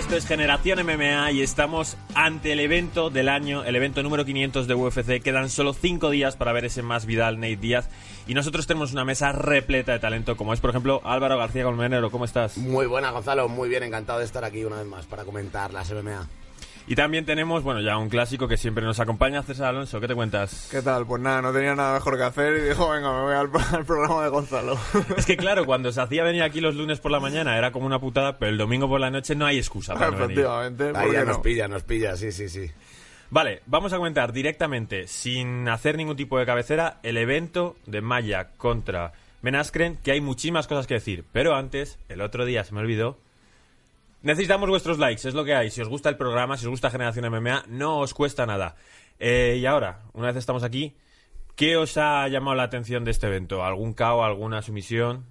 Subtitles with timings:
[0.00, 4.66] esto es Generación MMA y estamos ante el evento del año, el evento número 500
[4.66, 5.22] de UFC.
[5.22, 7.90] Quedan solo 5 días para ver ese más Vidal, Nate Díaz.
[8.26, 12.10] Y nosotros tenemos una mesa repleta de talento, como es, por ejemplo, Álvaro García Colmenero.
[12.10, 12.56] ¿Cómo estás?
[12.56, 13.46] Muy buena, Gonzalo.
[13.50, 16.26] Muy bien, encantado de estar aquí una vez más para comentar las MMA.
[16.90, 20.00] Y también tenemos, bueno, ya un clásico que siempre nos acompaña, César Alonso.
[20.00, 20.66] ¿Qué te cuentas?
[20.72, 21.06] ¿Qué tal?
[21.06, 23.84] Pues nada, no tenía nada mejor que hacer y dijo, venga, me voy al, al
[23.84, 24.76] programa de Gonzalo.
[25.16, 27.86] Es que claro, cuando se hacía venir aquí los lunes por la mañana era como
[27.86, 30.44] una putada, pero el domingo por la noche no hay excusa para no venir.
[31.26, 32.68] Nos pilla, nos pilla, sí, sí, sí.
[33.30, 38.48] Vale, vamos a comentar directamente, sin hacer ningún tipo de cabecera, el evento de Maya
[38.56, 41.24] contra Menaskren, que hay muchísimas cosas que decir.
[41.30, 43.16] Pero antes, el otro día se me olvidó.
[44.22, 45.70] Necesitamos vuestros likes, es lo que hay.
[45.70, 48.76] Si os gusta el programa, si os gusta Generación MMA, no os cuesta nada.
[49.18, 50.96] Eh, y ahora, una vez estamos aquí,
[51.56, 53.64] ¿qué os ha llamado la atención de este evento?
[53.64, 55.24] ¿Algún KO, alguna sumisión?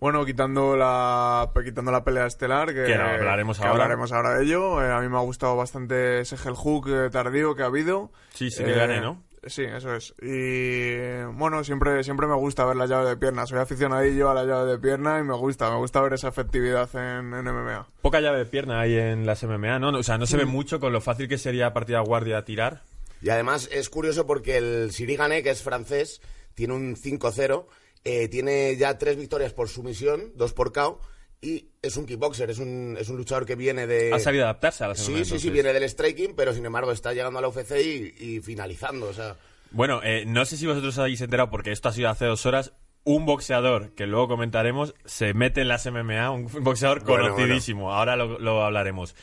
[0.00, 3.84] Bueno, quitando la, quitando la pelea estelar, que, Que no, hablaremos que ahora.
[3.84, 4.82] hablaremos ahora de ello.
[4.82, 8.10] Eh, a mí me ha gustado bastante ese Hell Hook eh, tardío que ha habido.
[8.30, 9.22] Sí, sí que gané, ¿no?
[9.44, 10.14] Sí, eso es.
[10.22, 13.46] Y bueno, siempre, siempre me gusta ver la llave de pierna.
[13.46, 16.88] Soy aficionadillo a la llave de pierna y me gusta, me gusta ver esa efectividad
[16.94, 17.88] en, en MMA.
[18.02, 19.88] Poca llave de pierna hay en las MMA, ¿no?
[19.98, 22.82] O sea, no se ve mucho con lo fácil que sería partida guardia tirar.
[23.20, 26.20] Y además es curioso porque el Sirigane, que es francés,
[26.54, 27.66] tiene un 5-0,
[28.04, 31.00] eh, tiene ya tres victorias por sumisión, dos por KO,
[31.42, 34.12] y es un kickboxer, es un, es un luchador que viene de...
[34.14, 34.94] Ha sabido adaptarse a MMA.
[34.94, 38.14] Sí, sí, sí, viene del striking, pero sin embargo está llegando a la UFC y,
[38.36, 39.36] y finalizando, o sea...
[39.72, 42.74] Bueno, eh, no sé si vosotros habéis enterado, porque esto ha sido hace dos horas.
[43.04, 47.92] Un boxeador, que luego comentaremos, se mete en las MMA, un boxeador Bueno, conocidísimo.
[47.92, 49.16] Ahora lo, lo hablaremos.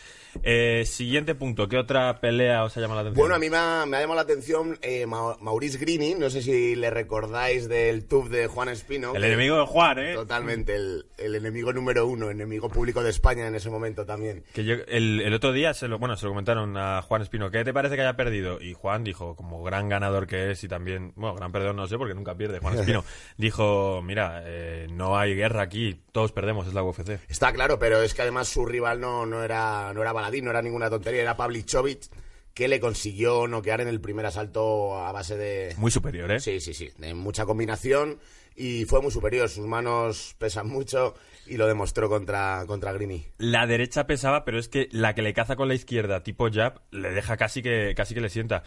[0.44, 3.22] Eh, siguiente punto, ¿qué otra pelea os ha llamado la atención?
[3.24, 6.30] Bueno, a mí me ha, me ha llamado la atención eh, Ma- Maurice Grini, no
[6.30, 9.14] sé si le recordáis del tub de Juan Espino.
[9.16, 10.14] El que- enemigo de Juan, ¿eh?
[10.14, 14.44] Totalmente, el, el enemigo número uno, enemigo público de España en ese momento también.
[14.54, 17.52] Que yo- el, el otro día se lo, bueno, se lo comentaron a Juan Espino,
[17.52, 18.62] ¿qué te parece que haya perdido?
[18.62, 21.98] Y Juan dijo, como gran ganador que es y también, bueno, gran perdedor no sé
[21.98, 23.04] porque nunca pierde, Juan Espino,
[23.38, 27.20] dijo, mira, eh, no hay guerra aquí, todos perdemos, es la UFC.
[27.30, 30.52] Está claro, pero es que además su rival no, no, era, no era baladín, no
[30.52, 32.10] era ninguna tontería, era Pavlichovic,
[32.54, 35.74] que le consiguió noquear en el primer asalto a base de...
[35.78, 36.40] Muy superior, ¿eh?
[36.40, 38.20] Sí, sí, sí, de mucha combinación
[38.60, 39.50] y fue muy superior.
[39.50, 41.16] Sus manos pesan mucho
[41.48, 43.26] y lo demostró contra, contra Grini.
[43.38, 46.82] La derecha pesaba, pero es que la que le caza con la izquierda, tipo jab,
[46.92, 48.64] le deja casi que, casi que le sienta.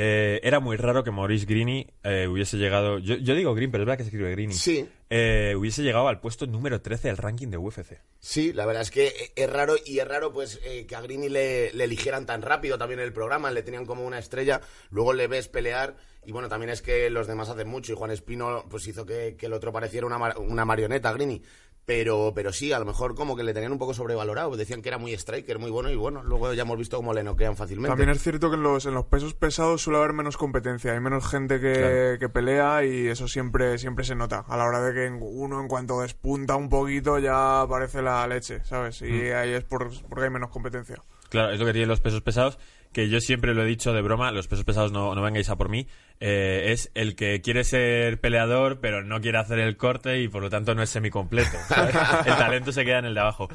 [0.00, 3.00] Eh, era muy raro que Maurice Grini eh, hubiese llegado.
[3.00, 4.54] Yo, yo digo Green, pero es verdad que se escribe Grini.
[4.54, 4.88] Sí.
[5.10, 7.98] Eh, hubiese llegado al puesto número 13 del ranking de UFC.
[8.20, 11.28] Sí, la verdad es que es raro y es raro pues eh, que a Grini
[11.28, 14.60] le, le eligieran tan rápido también en el programa, le tenían como una estrella,
[14.90, 18.12] luego le ves pelear y bueno, también es que los demás hacen mucho y Juan
[18.12, 21.42] Espino pues hizo que, que el otro pareciera una, mar- una marioneta, Grini.
[21.88, 24.90] Pero, pero sí, a lo mejor como que le tenían un poco sobrevalorado, decían que
[24.90, 27.88] era muy striker, muy bueno y bueno, luego ya hemos visto cómo le noquean fácilmente.
[27.88, 31.00] También es cierto que en los, en los pesos pesados suele haber menos competencia, hay
[31.00, 32.18] menos gente que, Claro.
[32.18, 34.44] que pelea y eso siempre, siempre se nota.
[34.48, 38.62] A la hora de que uno en cuanto despunta un poquito ya aparece la leche,
[38.66, 39.00] ¿sabes?
[39.00, 39.34] Y Mm.
[39.36, 41.02] ahí es por, porque hay menos competencia.
[41.30, 42.58] Claro, es lo que tienen los pesos pesados,
[42.92, 45.56] que yo siempre lo he dicho de broma, los pesos pesados no, no vengáis a
[45.56, 45.86] por mí,
[46.20, 50.42] eh, es el que quiere ser peleador pero no quiere hacer el corte y por
[50.42, 51.56] lo tanto no es semicompleto.
[51.68, 51.94] ¿sabes?
[52.26, 53.48] el talento se queda en el de abajo.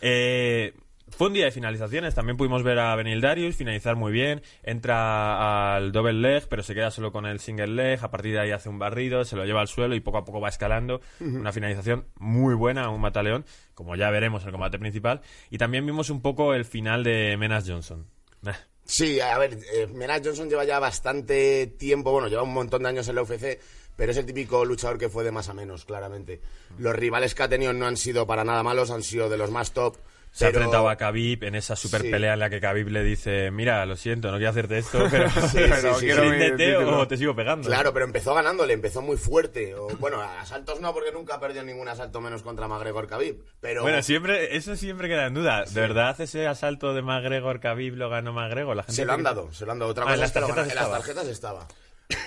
[0.00, 0.74] Eh,
[1.08, 5.74] fue un día de finalizaciones, también pudimos ver a Benil Darius finalizar muy bien, entra
[5.74, 8.50] al double leg pero se queda solo con el single leg, a partir de ahí
[8.50, 11.52] hace un barrido, se lo lleva al suelo y poco a poco va escalando, una
[11.52, 13.44] finalización muy buena, un mataleón,
[13.74, 15.20] como ya veremos en el combate principal,
[15.50, 18.06] y también vimos un poco el final de Menas Johnson.
[18.84, 19.88] Sí, a ver, eh,
[20.24, 23.60] Johnson lleva ya bastante tiempo, bueno, lleva un montón de años en la UFC,
[23.96, 26.40] pero es el típico luchador que fue de más a menos, claramente.
[26.78, 29.50] Los rivales que ha tenido no han sido para nada malos, han sido de los
[29.50, 29.96] más top.
[30.34, 32.10] Se ha pero- enfrentado a Khabib en esa super Sí.
[32.10, 35.28] pelea en la que Khabib le dice, mira, lo siento, no quiero hacerte esto, pero,
[35.28, 36.28] sí, pero sí, quiero sí.
[36.30, 36.98] ríndete título.
[37.00, 37.68] o te sigo pegando.
[37.68, 39.74] Claro, pero empezó ganándole, empezó muy fuerte.
[39.74, 43.44] O, bueno, asaltos no, porque nunca ha perdido ningún asalto menos contra McGregor Khabib.
[43.60, 45.64] Pero Bueno, siempre, eso siempre queda en duda.
[45.66, 48.74] ¿De verdad ese asalto de McGregor Khabib lo ganó McGregor?
[48.74, 49.90] La gente se lo han dado, se lo han dado.
[49.90, 51.26] Otra Ah, en las es que lo tarjetas gana- en las estaba.
[51.28, 51.68] tarjetas estaba.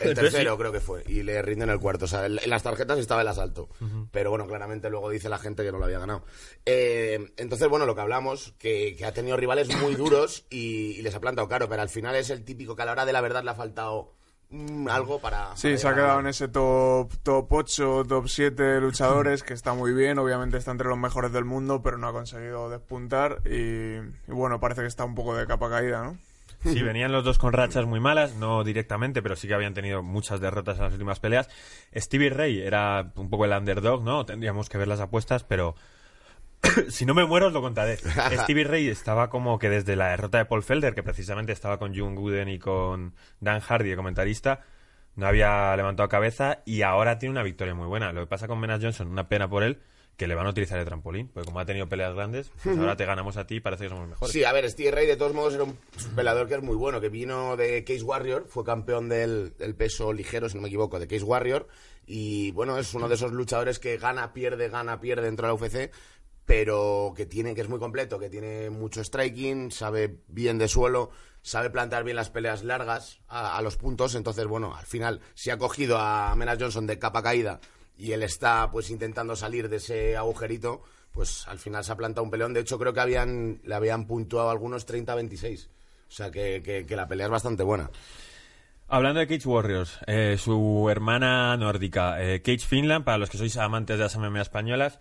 [0.02, 0.58] El tercero sí.
[0.58, 1.04] creo que fue.
[1.08, 2.06] Y le rinden el cuarto.
[2.06, 3.70] O sea, en las tarjetas estaba el asalto.
[4.12, 6.24] Pero bueno, claramente luego dice la gente que no lo había ganado.
[6.66, 11.02] Eh, entonces, bueno, lo que hablamos, que, que ha tenido rivales muy duros y, y
[11.02, 11.70] les ha plantado caro.
[11.70, 13.56] Pero al final es el típico que a la hora de la verdad le ha
[13.56, 14.14] faltado
[14.50, 15.56] mm, algo para...
[15.56, 19.74] Sí, para se ha quedado en ese top, top 8, top 7 luchadores, que está
[19.74, 23.98] muy bien, obviamente está entre los mejores del mundo, pero no ha conseguido despuntar y,
[23.98, 26.18] y bueno, parece que está un poco de capa caída, ¿no?
[26.66, 30.04] Sí, venían los dos con rachas muy malas, no directamente, pero sí que habían tenido
[30.04, 31.50] muchas derrotas en las últimas peleas.
[31.96, 34.26] Stevie Ray era un poco el underdog, ¿no?
[34.26, 35.76] Tendríamos que ver las apuestas, pero
[36.90, 37.98] si no me muero os lo contaré.
[38.44, 41.96] Stevie Ray estaba como que desde la derrota de Paul Felder, que precisamente estaba con
[41.96, 44.62] Jung Gooden y con Dan Hardy de comentarista,
[45.16, 48.12] no había levantado cabeza y ahora tiene una victoria muy buena.
[48.12, 49.80] Lo que pasa con Menas Johnson, una pena por él,
[50.18, 52.96] que le van a utilizar de trampolín, porque como ha tenido peleas grandes, pues ahora
[52.96, 54.32] te ganamos a ti y parece que somos mejores.
[54.32, 55.78] Sí, a ver, Steve Ray de todos modos era un
[56.16, 60.14] peleador que es muy bueno, que vino de Case Warrior, fue campeón del, del peso
[60.14, 61.68] ligero, si no me equivoco, de Case Warrior,
[62.06, 65.56] y bueno, es uno de esos luchadores que gana, pierde, gana, pierde dentro de la
[65.56, 65.92] UFC,
[66.46, 71.10] pero que tiene, que es muy completo, que tiene mucho striking, sabe bien de suelo,
[71.42, 75.50] sabe plantar bien las peleas largas a, a los puntos, entonces bueno, al final, si
[75.50, 77.60] ha cogido a Menas Johnson de capa caída
[77.98, 82.24] y él está pues intentando salir de ese agujerito, pues al final se ha plantado
[82.24, 82.54] un peleón.
[82.54, 85.68] De hecho, creo que habían, le habían puntuado algunos 30-26.
[86.08, 87.90] O sea que, que- la pelea es bastante buena.
[88.88, 93.58] Hablando de Cage Warriors, eh, su hermana nórdica, eh, Cage Finland, para los que sois
[93.58, 95.00] amantes de las MMA españolas,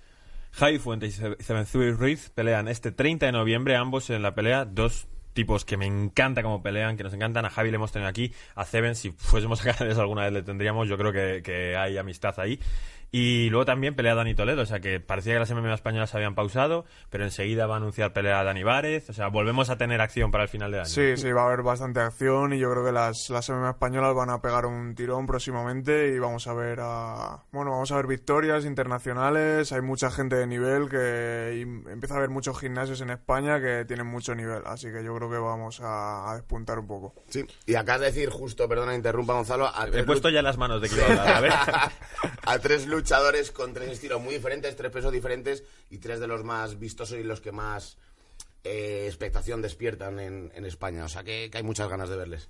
[0.52, 5.06] Javi Fuentes y Cebenzui Ruiz pelean este 30 de noviembre, ambos en la pelea, dos
[5.34, 7.44] tipos que me encanta cómo pelean, que nos encantan.
[7.44, 10.42] A Javi le hemos tenido aquí, a Ceben, si fuésemos a Canales alguna vez le
[10.42, 12.58] tendríamos, yo creo que, que hay amistad ahí.
[13.16, 16.16] Y luego también pelea Dani Toledo, o sea que parecía que las MMA españolas se
[16.16, 19.78] habían pausado, pero enseguida va a anunciar pelea a Dani Várez, o sea, volvemos a
[19.78, 20.88] tener acción para el final de año.
[20.88, 24.16] Sí, sí, va a haber bastante acción y yo creo que las, las MMA españolas
[24.16, 28.08] van a pegar un tirón próximamente y vamos a ver a, bueno, vamos a ver
[28.08, 31.60] victorias internacionales, hay mucha gente de nivel que y
[31.92, 35.30] empieza a haber muchos gimnasios en España que tienen mucho nivel, así que yo creo
[35.30, 37.14] que vamos a, a despuntar un poco.
[37.28, 37.46] Sí.
[37.64, 40.88] Y de decir justo, perdona, interrumpa Gonzalo, a He tres, puesto ya las manos de
[40.88, 41.52] que iba a hablar, a ver.
[42.44, 46.42] a tres luchadores con tres estilos muy diferentes, tres pesos diferentes y tres de los
[46.42, 47.98] más vistosos y los que más
[48.64, 51.04] eh, expectación despiertan en, en España.
[51.04, 52.48] O sea que, que hay muchas ganas de verles.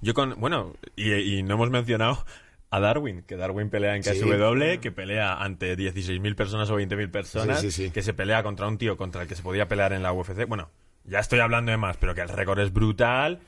[0.00, 2.24] Yo con, bueno, y, y no hemos mencionado
[2.70, 4.10] a Darwin, que Darwin pelea en Sí.
[4.10, 7.90] KSW, que pelea ante 16.000 personas o 20.000 personas, Sí, sí, sí.
[7.92, 10.48] que se pelea contra un tío contra el que se podía pelear en la UFC.
[10.48, 10.68] Bueno,
[11.04, 13.38] ya estoy hablando de más, pero que el récord es brutal.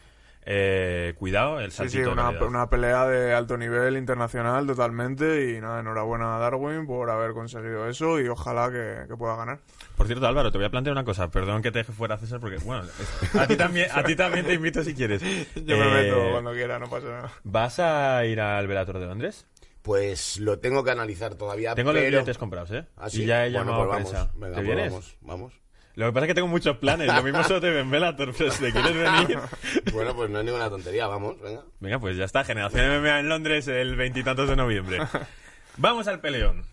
[0.46, 2.10] Eh, cuidado, el Sí, saltito sí, de
[2.44, 7.88] una, pelea de alto nivel internacional totalmente y nada, enhorabuena a Darwin por haber conseguido
[7.88, 9.60] eso y ojalá que, que pueda ganar.
[9.96, 11.30] Por cierto, Álvaro, te voy a plantear una cosa.
[11.30, 14.44] Perdón que te deje fuera, César, porque, bueno, es- a ti también, a ti también
[14.46, 15.22] te invito si quieres.
[15.54, 17.32] Yo me Eh, meto cuando quiera, no pasa nada.
[17.44, 19.46] ¿Vas a ir al Velator de Londres?
[19.82, 21.74] Pues lo tengo que analizar todavía.
[21.74, 22.86] Tengo los billetes comprados, ¿eh?
[22.96, 23.22] ¿Ah, sí?
[23.22, 24.10] Y ya he Bueno, llamado pues a vamos.
[24.10, 24.32] prensa.
[24.34, 24.92] Venga, ¿Te pues vienes?
[24.92, 25.63] Vamos, vamos.
[25.96, 27.06] Lo que pasa es que tengo muchos planes.
[27.06, 29.38] Lo mismo solo te ven Velator, pero si te quieres venir...
[29.92, 31.62] Bueno, pues no es ninguna tontería, vamos, venga.
[31.78, 32.42] Venga, pues ya está.
[32.44, 34.98] Generación MMA en Londres el veintitantos de noviembre.
[35.76, 36.64] Vamos al peleón.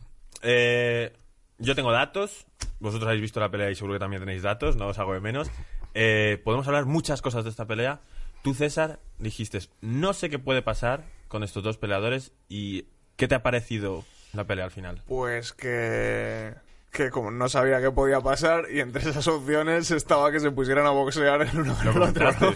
[0.42, 1.14] Eh,
[1.58, 2.46] yo tengo datos.
[2.80, 4.76] Vosotros habéis visto la pelea y seguro que también tenéis datos.
[4.76, 5.50] No os hago de menos.
[5.94, 8.00] Eh, podemos hablar muchas cosas de esta pelea.
[8.44, 12.32] Tú, César, dijiste, no sé qué puede pasar con estos dos peleadores.
[12.50, 12.86] ¿Y
[13.18, 14.04] qué te ha parecido
[14.34, 15.02] la pelea al final?
[15.08, 16.54] Pues que,
[16.92, 20.86] que como no sabía qué podía pasar y entre esas opciones estaba que se pusieran
[20.86, 22.32] a boxear el uno con el otro.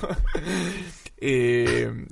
[1.17, 1.63] Y,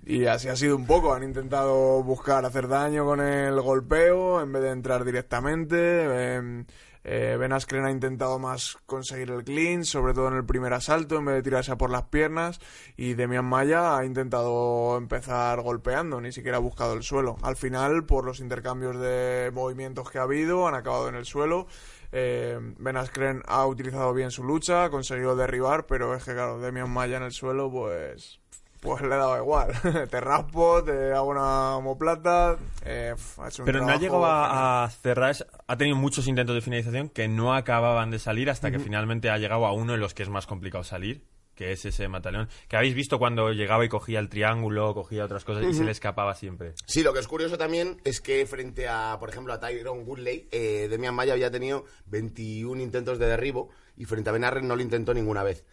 [0.06, 1.14] y así ha sido un poco.
[1.14, 5.76] Han intentado buscar hacer daño con el golpeo en vez de entrar directamente.
[5.78, 6.64] Eh,
[7.06, 11.18] eh, Ben Askren ha intentado más conseguir el clean, sobre todo en el primer asalto,
[11.18, 12.60] en vez de tirarse a por las piernas.
[12.96, 17.36] Y Demian Maya ha intentado empezar golpeando, ni siquiera ha buscado el suelo.
[17.42, 21.68] Al final, por los intercambios de movimientos que ha habido, han acabado en el suelo.
[22.16, 26.60] Eh, ben Askren ha utilizado bien su lucha, ha conseguido derribar, pero es que, claro,
[26.60, 28.40] Demian Maya en el suelo, pues
[28.84, 29.72] pues le daba igual.
[30.12, 32.58] te raspo, te hago una homoplata.
[32.86, 35.36] Eh, ha hecho un Pero no ha llegado a, a cerrar.
[35.68, 39.38] Ha tenido muchos intentos de finalización que no acababan de salir hasta que finalmente ha
[39.38, 41.24] llegado a uno de los que es más complicado salir,
[41.56, 42.50] que es ese mataleón.
[42.68, 45.92] Que habéis visto cuando llegaba y cogía el triángulo, cogía otras cosas y se le
[45.92, 46.74] escapaba siempre.
[46.86, 50.48] Sí, lo que es curioso también es que frente a, por ejemplo, a Tyron Woodley,
[50.52, 54.76] eh, Demian Maya había tenido 21 intentos de derribo y frente a Ben Arren no
[54.76, 55.64] lo intentó ninguna vez.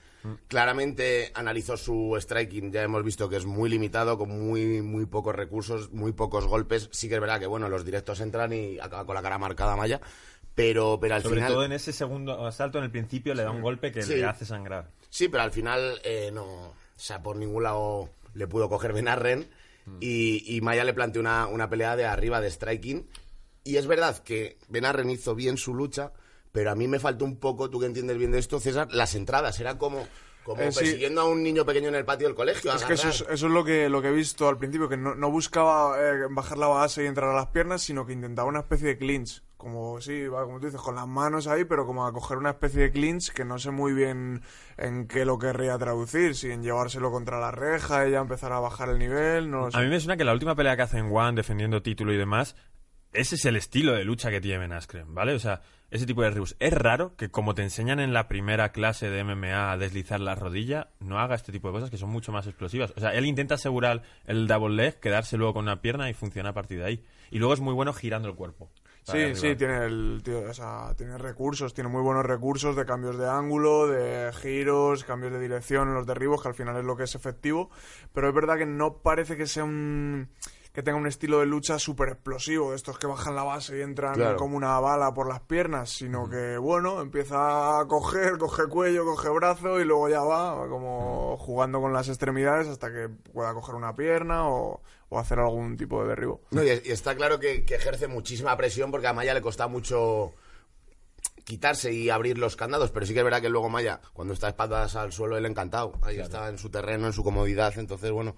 [0.49, 5.35] Claramente analizó su striking, ya hemos visto que es muy limitado, con muy, muy pocos
[5.35, 6.91] recursos, muy pocos golpes.
[6.93, 9.77] Sí que es verdad que, bueno, los directos entran y acaba con la cara marcada
[9.77, 10.01] Maya,
[10.61, 11.53] pero, pero al Sobre final...
[11.53, 14.15] todo en ese segundo asalto, en el principio, le da un golpe que Sí.
[14.17, 14.91] le hace sangrar.
[15.09, 19.09] Sí, pero al final eh, no, o sea, por ningún lado le pudo coger Ben
[19.09, 19.49] Arren
[20.01, 23.09] y, y Maya le planteó una, una pelea de arriba de striking.
[23.65, 26.13] Y es verdad que Ben Arren hizo bien su lucha,
[26.53, 29.15] pero a mí me faltó un poco, tú que entiendes bien de esto, César, las
[29.15, 29.59] entradas.
[29.61, 30.07] Era como,
[30.45, 30.81] como Eh, sí.
[30.81, 32.73] persiguiendo a un niño pequeño en el patio del colegio.
[32.75, 34.97] Es que eso es, eso es lo que lo que he visto al principio, que
[34.97, 38.49] no, no buscaba eh, bajar la base y entrar a las piernas, sino que intentaba
[38.49, 39.43] una especie de clinch.
[39.57, 42.49] Como, sí, va, como tú dices, con las manos ahí, pero como a coger una
[42.49, 44.41] especie de clinch que no sé muy bien
[44.79, 48.89] en qué lo querría traducir, si en llevárselo contra la reja, ella empezar a bajar
[48.89, 49.77] el nivel, no lo sé.
[49.77, 52.17] A mí me suena que la última pelea que hace en One defendiendo título y
[52.17, 52.57] demás,
[53.13, 55.35] ese es el estilo de lucha que tiene Ben Askren, ¿vale?
[55.35, 56.57] O sea, ese tipo de rebus.
[56.61, 60.35] Es raro que como te enseñan en la primera clase de MMA a deslizar la
[60.35, 62.93] rodilla, no haga este tipo de cosas que son mucho más explosivas.
[62.97, 66.51] O sea, él intenta asegurar el double leg, quedarse luego con una pierna y funciona
[66.51, 67.05] a partir de ahí.
[67.31, 68.71] Y luego es muy bueno girando el cuerpo.
[69.03, 73.19] Sí, sí, tiene el tío, o sea, tiene recursos, tiene muy buenos recursos de cambios
[73.19, 76.97] de ángulo, de giros, cambios de dirección en los derribos, que al final es lo
[76.97, 77.71] que es efectivo,
[78.13, 80.29] pero es verdad que no parece que sea un
[80.73, 83.81] que tenga un estilo de lucha súper explosivo, de estos que bajan la base y
[83.83, 84.37] entran Claro.
[84.37, 89.29] como una bala por las piernas, sino que, bueno, empieza a coger, coge cuello, coge
[89.31, 93.95] brazo y luego ya va como jugando con las extremidades hasta que pueda coger una
[93.97, 96.41] pierna o, o hacer algún tipo de derribo.
[96.53, 99.69] No, y, y está claro que, que ejerce muchísima presión porque a Maya le costaba
[99.69, 100.35] mucho
[101.51, 104.49] quitarse y abrir los candados, pero sí que es verdad que luego Maya, cuando está
[104.49, 105.99] espaldas al suelo, él encantado.
[106.03, 108.37] Ahí está en su terreno, en su comodidad, entonces, bueno,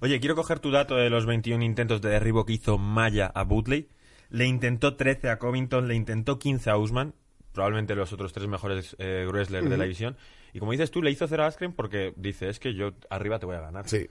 [0.00, 3.42] Oye, quiero coger tu dato de los 21 intentos de derribo que hizo Maya a
[3.44, 3.88] Butley.
[4.28, 7.14] Le intentó 13 a Covington, le intentó 15 a Usman,
[7.52, 10.18] probablemente los otros tres mejores eh, wrestlers de la división.
[10.52, 13.38] Y como dices tú, le hizo 0 a Askren porque dice, es que yo arriba
[13.38, 13.88] te voy a ganar.
[13.88, 14.08] sí.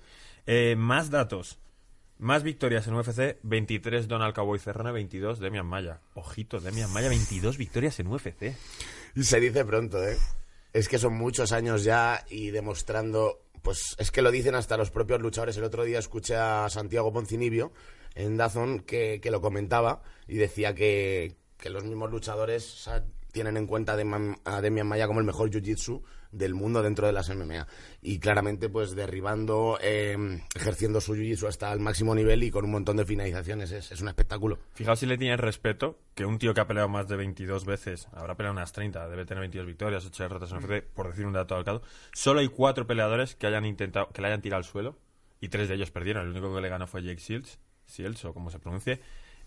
[0.48, 1.60] Eh, más datos.
[2.18, 6.00] Más victorias en UFC, 23 Donald Cowboy Cerrone, 22 Demian Maya.
[6.14, 8.56] Ojito, Demian Maya, 22 victorias en UFC.
[9.22, 10.18] Se dice pronto, ¿eh?
[10.72, 14.92] Es que son muchos años ya y demostrando, pues es que lo dicen hasta los
[14.92, 15.58] propios luchadores.
[15.58, 17.74] El otro día escuché a Santiago Poncinibio
[18.16, 22.88] en Dazón que, que lo comentaba y decía que, que los mismos luchadores
[23.36, 26.02] tienen en cuenta a Demian- Maya como el mejor jiu-jitsu
[26.32, 27.68] del mundo dentro de las MMA.
[28.02, 30.16] Y claramente, pues derribando, eh,
[30.56, 33.74] ejerciendo su jiu-jitsu hasta el máximo nivel y con un montón de finalizaciones.
[33.74, 34.58] Es, un espectáculo.
[34.72, 38.08] Fijaos si le tienes respeto que un tío que ha peleado más de 22 veces,
[38.14, 41.34] habrá peleado unas 30, debe tener 22 victorias, 8 derrotas en UFC, por decir un
[41.34, 41.82] dato alcado.
[42.14, 44.98] Solo hay cuatro peleadores que hayan intentado, que le hayan tirado al suelo
[45.42, 46.24] y tres de ellos perdieron.
[46.24, 49.02] El único que le ganó fue Jake Shields, Shields o como se pronuncie.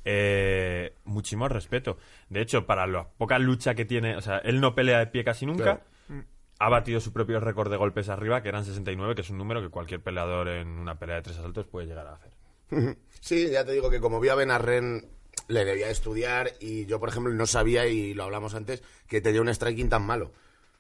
[0.05, 1.99] Eh, muchísimo respeto.
[2.29, 5.25] De hecho, para la poca lucha que tiene, o sea, él no pelea de pie
[5.25, 5.63] casi nunca.
[5.65, 5.81] Claro.
[6.61, 9.61] Ha batido su propio récord de golpes arriba, que eran 69, que es un número
[9.63, 12.33] que cualquier peleador en una pelea de tres asaltos puede llegar a hacer.
[13.21, 15.09] Sí, ya te digo que como vi a Ben Arren,
[15.49, 19.41] le debía estudiar y yo, por ejemplo, no sabía, y lo hablamos antes, que tenía
[19.41, 20.33] un striking tan malo.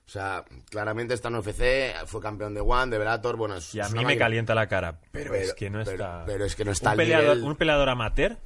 [0.06, 3.80] O sea, claramente está en UFC, fue campeón de One, de Bellator, bueno, es, Y
[3.80, 6.24] a mí me calienta la cara, pero, Pero- es que no pero- está.
[6.26, 8.36] pero es que no está un peleador, nivel- un peleador amateur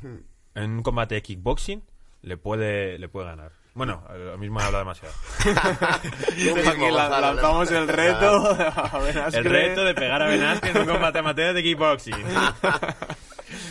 [0.54, 1.82] en un combate de kickboxing
[2.22, 3.52] le puede, le puede ganar.
[3.74, 5.14] Bueno, lo mismo he hablado demasiado.
[7.20, 8.50] Lanzamos el reto.
[8.58, 12.14] A El reto de pegar a Ben Askren en un combate amateur de kickboxing.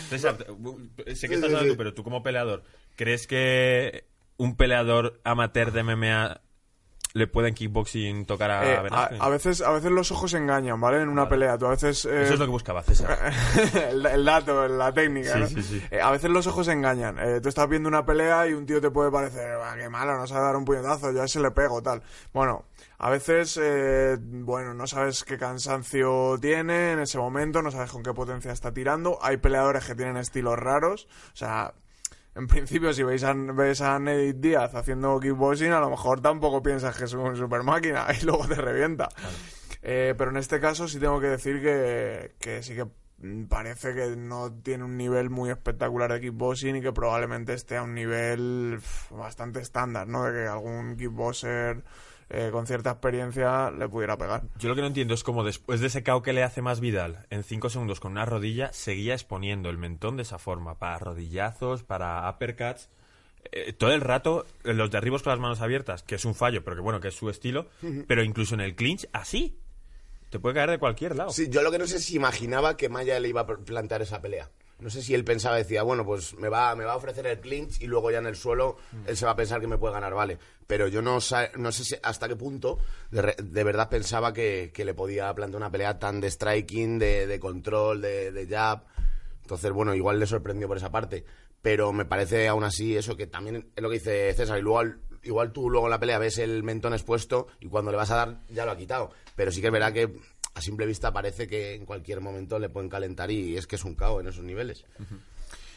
[0.08, 0.36] César,
[1.14, 2.64] sé que estás hablando tú, pero tú como peleador,
[2.96, 4.04] ¿crees que
[4.36, 6.40] un peleador amateur de MMA
[7.14, 10.80] le puede en kickboxing tocar a Eh, a, a veces, a veces los ojos engañan,
[10.80, 11.02] ¿vale?
[11.02, 11.58] En una pelea.
[11.58, 12.04] Tú a veces.
[12.06, 13.32] eh, Eso es lo que buscaba César.
[13.90, 15.46] el, el dato, la técnica, Sí, ¿no?
[15.48, 15.82] sí, sí.
[15.90, 17.18] Eh, a veces los ojos engañan.
[17.18, 20.16] Eh, tú estás viendo una pelea y un tío te puede parecer, "Buah, qué malo,
[20.16, 22.02] no sabe dar un puñetazo, yo a ese le pego, tal.
[22.32, 22.64] Bueno,
[22.98, 28.02] a veces, eh, bueno, no sabes qué cansancio tiene en ese momento, no sabes con
[28.02, 29.18] qué potencia está tirando.
[29.22, 31.74] Hay peleadores que tienen estilos raros, o sea...
[32.34, 36.62] En principio, si veis a, ves a Nate Díaz haciendo kickboxing, a lo mejor tampoco
[36.62, 39.08] piensas que es un super máquina y luego te revienta.
[39.82, 42.86] Eh, pero en este caso sí tengo que decir que, que sí que
[43.48, 47.82] parece que no tiene un nivel muy espectacular de kickboxing y que probablemente esté a
[47.82, 50.24] un nivel bastante estándar, ¿no?
[50.24, 51.84] De que algún kickboxer
[52.34, 54.44] eh, con cierta experiencia le pudiera pegar.
[54.58, 56.80] Yo lo que no entiendo es cómo después de ese KO que le hace más
[56.80, 60.98] Vidal en 5 segundos con una rodilla, seguía exponiendo el mentón de esa forma, para
[60.98, 62.88] rodillazos, para uppercuts.
[63.50, 66.64] Eh, todo el rato, en los derribos con las manos abiertas, que es un fallo,
[66.64, 67.66] pero que bueno, que es su estilo,
[68.06, 69.58] pero incluso en el clinch, así.
[70.30, 71.30] Te puede caer de cualquier lado.
[71.30, 74.22] Sí, yo lo que no sé si imaginaba que Maya le iba a plantear esa
[74.22, 74.50] pelea.
[74.82, 77.38] No sé si él pensaba, decía, bueno, pues me va, me va a ofrecer el
[77.40, 79.94] clinch y luego ya en el suelo él se va a pensar que me puede
[79.94, 80.38] ganar, vale.
[80.66, 81.18] Pero yo no,
[81.56, 82.78] no sé si- hasta qué punto
[83.10, 86.98] de, re- de verdad pensaba que, que le podía plantear una pelea tan de striking,
[86.98, 88.82] de, de control, de, de jab.
[89.42, 91.24] Entonces, bueno, igual le sorprendió por esa parte.
[91.62, 94.58] Pero me parece aún así eso que también es lo que dice César.
[94.58, 97.90] Y luego, al- igual tú luego en la pelea ves el mentón expuesto y cuando
[97.92, 99.10] le vas a dar ya lo ha quitado.
[99.36, 100.12] Pero sí que es verdad que
[100.62, 103.94] simple vista parece que en cualquier momento le pueden calentar y es que es un
[103.94, 104.84] caos en esos niveles.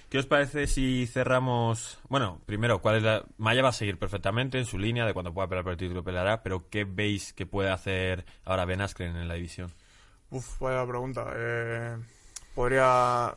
[0.09, 1.99] ¿Qué os parece si cerramos?
[2.07, 3.25] Bueno, primero, ¿cuál es la.
[3.37, 6.03] Maya va a seguir perfectamente en su línea de cuando pueda pelear por el título
[6.03, 9.73] peleará, pero ¿qué veis que puede hacer ahora Ben Askren en la división?
[10.29, 11.33] Uf, vaya pregunta.
[11.35, 11.97] Eh,
[12.53, 13.33] podría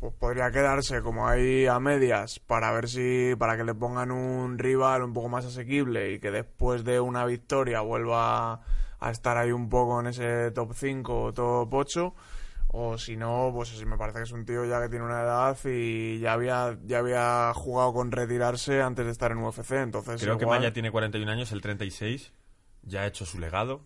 [0.00, 4.58] pues podría quedarse como ahí a medias para ver si para que le pongan un
[4.58, 8.62] rival un poco más asequible y que después de una victoria vuelva
[9.00, 12.14] a estar ahí un poco en ese top 5 o top 8
[12.72, 15.22] o si no, pues sí me parece que es un tío ya que tiene una
[15.22, 20.20] edad y ya había ya había jugado con retirarse antes de estar en UFC, entonces
[20.20, 22.32] Creo que Maya tiene 41 años, el 36,
[22.82, 23.80] ya ha hecho su legado.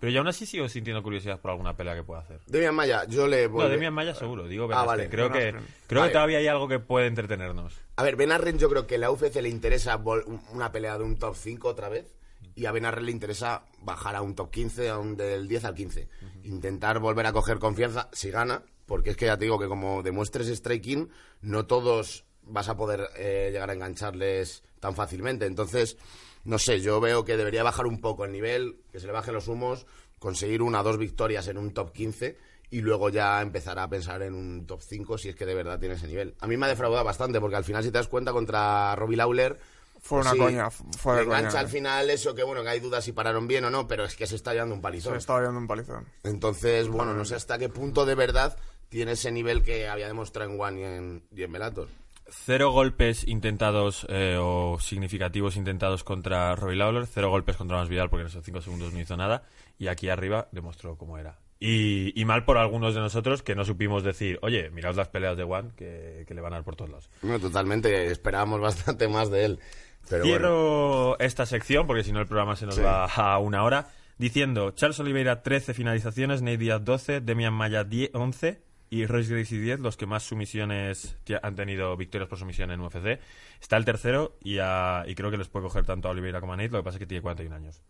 [0.00, 2.40] Pero ya aún así sigo sintiendo curiosidad por alguna pelea que pueda hacer.
[2.46, 5.54] Demian Maya, yo le voy No, Demian Maya seguro, digo Ben Ah, vale, Creo, que,
[5.86, 6.10] creo Vale.
[6.10, 7.80] que todavía hay algo que puede entretenernos.
[7.96, 10.02] A ver, Ben Arren yo creo que a la UFC le interesa
[10.52, 12.12] una pelea de un top 5 otra vez
[12.54, 15.64] y a Ben Arren le interesa bajar a un top 15, a un del 10
[15.64, 16.08] al 15.
[16.44, 20.02] Intentar volver a coger confianza si gana, porque es que ya te digo que como
[20.02, 21.10] demuestres striking,
[21.42, 25.46] no todos vas a poder eh, llegar a engancharles tan fácilmente.
[25.46, 25.96] Entonces,
[26.44, 29.34] no sé, yo veo que debería bajar un poco el nivel, que se le bajen
[29.34, 29.86] los humos,
[30.18, 32.36] conseguir una o dos victorias en un top 15
[32.70, 35.78] y luego ya empezar a pensar en un top 5 si es que de verdad
[35.78, 36.34] tiene ese nivel.
[36.40, 39.16] A mí me ha defraudado bastante porque al final si te das cuenta contra Robbie
[39.16, 39.58] Lawler
[40.06, 41.60] Fue una sí, coña, fue de engancha coña.
[41.60, 44.14] al final eso que bueno que hay dudas si pararon bien o no pero es
[44.16, 46.06] que se está llevando un Se palizón estaba viendo un palizón.
[46.22, 48.56] entonces bueno no sé hasta qué punto de verdad
[48.90, 51.88] tiene ese nivel que había demostrado en One y en, y en Bellator
[52.28, 58.22] Cero golpes intentados eh, o significativos intentados contra Robbie Lawler, cero golpes contra Masvidal porque
[58.22, 59.44] en esos cinco segundos no hizo nada
[59.78, 61.38] y aquí arriba demostró cómo era.
[61.60, 65.36] Y, y mal por algunos de nosotros que no supimos decir, oye, mirad las peleas
[65.36, 67.10] de One que, que le van a dar por todos lados.
[67.22, 69.60] no, totalmente esperábamos bastante más de él
[70.08, 70.36] pero bueno.
[70.38, 72.80] Cierro esta sección porque si no el programa se nos Sí.
[72.82, 78.10] va a una hora diciendo Charles Oliveira 13 finalizaciones, Nate Diaz 12, Demian Maya 10,
[78.14, 82.80] 11 y Royce Gracie 10, los que más sumisiones han tenido victorias por sumisión en
[82.80, 83.18] UFC.
[83.60, 86.52] Está el tercero y, a- y creo que les puede coger tanto a Oliveira como
[86.52, 87.82] a Nate, lo que pasa es que tiene 41 años.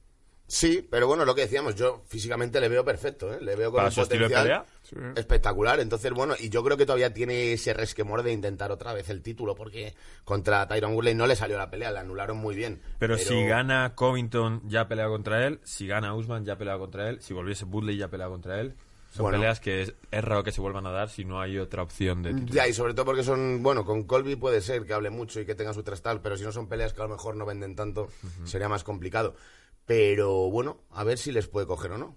[0.47, 3.39] Sí pero bueno lo que decíamos yo físicamente le veo perfecto ¿eh?
[3.41, 5.81] le veo con Para un su estilo de potencial pelea, espectacular.
[5.81, 9.23] Entonces, bueno, y yo creo que todavía tiene ese resquemor de intentar otra vez el
[9.23, 12.81] título, porque contra Tyron Woodley no le salió la pelea, la anularon muy bien.
[12.99, 16.79] pero, si gana Covington ya ha peleado contra él, si gana Usman ya ha peleado
[16.81, 18.75] contra él, si volviese Budley ya ha peleado contra él.
[19.11, 19.39] Son Bueno.
[19.39, 22.23] peleas que es, es raro que se vuelvan a dar si no hay otra opción
[22.23, 22.53] de título.
[22.53, 25.47] Ya, y sobre todo porque son, bueno, con Colby puede ser que hable mucho y
[25.47, 27.75] que tenga su trastal, pero si no son peleas que a lo mejor no venden
[27.75, 28.09] tanto,
[28.45, 29.35] sería más complicado.
[29.87, 32.15] Pero bueno, a ver si les puede coger o no.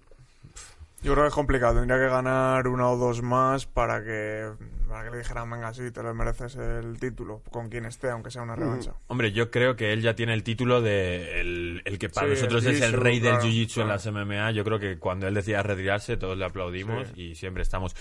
[1.03, 1.75] Yo creo que es complicado.
[1.75, 4.49] Tendría que ganar una o dos más para que,
[4.89, 8.31] para que le dijeran, venga, sí, te lo mereces el título, con quien esté, aunque
[8.31, 8.93] sea una revancha.
[9.05, 12.33] Hombre, yo creo que él ya tiene el título de el, el que para Sí,
[12.33, 13.87] nosotros el es el jiu-jitsu, rey del claro, jiu-jitsu en claro.
[13.89, 14.51] las MMA.
[14.51, 17.95] Yo creo que cuando él decía retirarse, todos le aplaudimos y siempre estamos.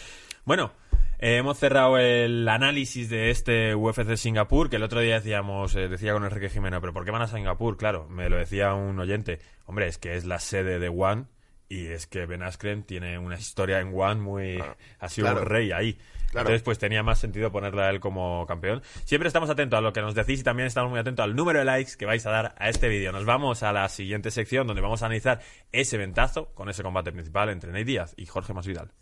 [0.47, 0.71] Bueno,
[1.19, 5.89] eh, hemos cerrado el análisis de este UFC Singapur, que el otro día decíamos, eh,
[5.89, 7.77] decía con Enrique Jimeno, pero ¿por qué van a Singapur?
[7.77, 9.41] Claro, me lo decía un oyente.
[9.65, 11.25] Hombre, es que es la sede de One
[11.69, 14.63] y es que Ben Askren tiene una historia en One muy...
[15.01, 15.41] Ha sido Claro.
[15.41, 15.95] un rey ahí.
[16.31, 16.49] Claro.
[16.49, 18.83] Entonces, pues tenía más sentido ponerle a él como campeón.
[19.05, 21.59] Siempre estamos atentos a lo que nos decís y también estamos muy atentos al número
[21.59, 23.11] de likes que vais a dar a este vídeo.
[23.11, 25.41] Nos vamos a la siguiente sección donde vamos a analizar
[25.73, 28.93] ese ventazo con ese combate principal entre Ney Díaz y Jorge Masvidal.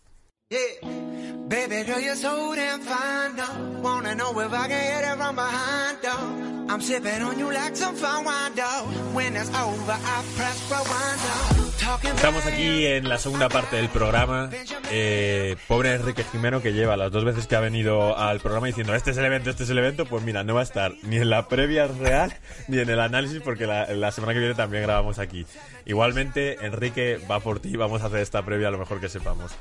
[0.51, 0.59] Yeah.
[1.49, 3.81] Baby girl, you're so damn fine, though.
[3.81, 6.73] Wanna know if I can hit it from behind, though.
[6.73, 8.85] I'm sipping on you like some fine wine, though.
[9.15, 11.71] When it's over, I press rewind, though.
[11.79, 14.51] Talking Estamos aquí en la segunda parte del programa.
[14.91, 18.95] Eh, pobre Enrique Jimeno que lleva las dos veces que ha venido al programa diciendo
[18.95, 20.05] este es el evento, este es el evento.
[20.05, 22.35] Pues mira, no va a estar ni en la previa real
[22.69, 25.47] ni en el análisis porque la, la semana que viene también grabamos aquí.
[25.87, 29.53] Igualmente, Enrique va por ti, vamos a hacer esta previa lo mejor que sepamos.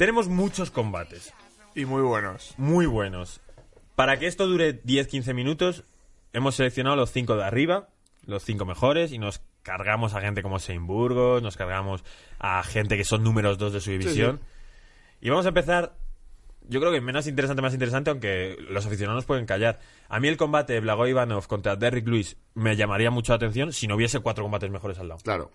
[0.00, 1.30] Tenemos muchos combates,
[1.74, 2.54] Y muy buenos.
[2.56, 3.42] muy buenos.
[3.96, 5.84] Para que esto dure 10-15 minutos,
[6.32, 7.90] hemos seleccionado los 5 de arriba,
[8.24, 12.02] los 5 mejores, y nos cargamos a gente como Sein Burgos, nos cargamos
[12.38, 14.40] a gente que son números 2 de su división.
[15.20, 15.94] Y vamos a empezar,
[16.66, 19.80] yo creo que menos interesante, más interesante, aunque los aficionados nos pueden callar.
[20.08, 23.74] A mí el combate de Blago Ivanov contra Derrick Lewis me llamaría mucho la atención
[23.74, 25.20] si no hubiese cuatro combates mejores al lado.
[25.22, 25.50] Claro.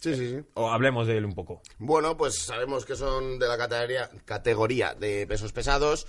[0.00, 0.44] Sí, sí, sí.
[0.54, 1.62] O hablemos de él un poco.
[1.78, 6.06] Bueno, pues sabemos que son de la categoría, categoría de pesos pesados.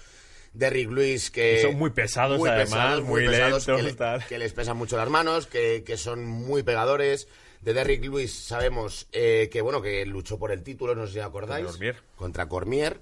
[0.53, 1.61] Derrick Lewis, que...
[1.61, 4.25] Son muy pesados, además, muy lentos, que, le- tal.
[4.25, 7.27] que les pesan mucho las manos, que, que son muy pegadores.
[7.61, 11.19] De Derrick Lewis sabemos eh, que, bueno, que luchó por el título, no sé si
[11.19, 11.65] acordáis.
[11.65, 12.03] Contra Cormier.
[12.15, 13.01] Contra Cormier.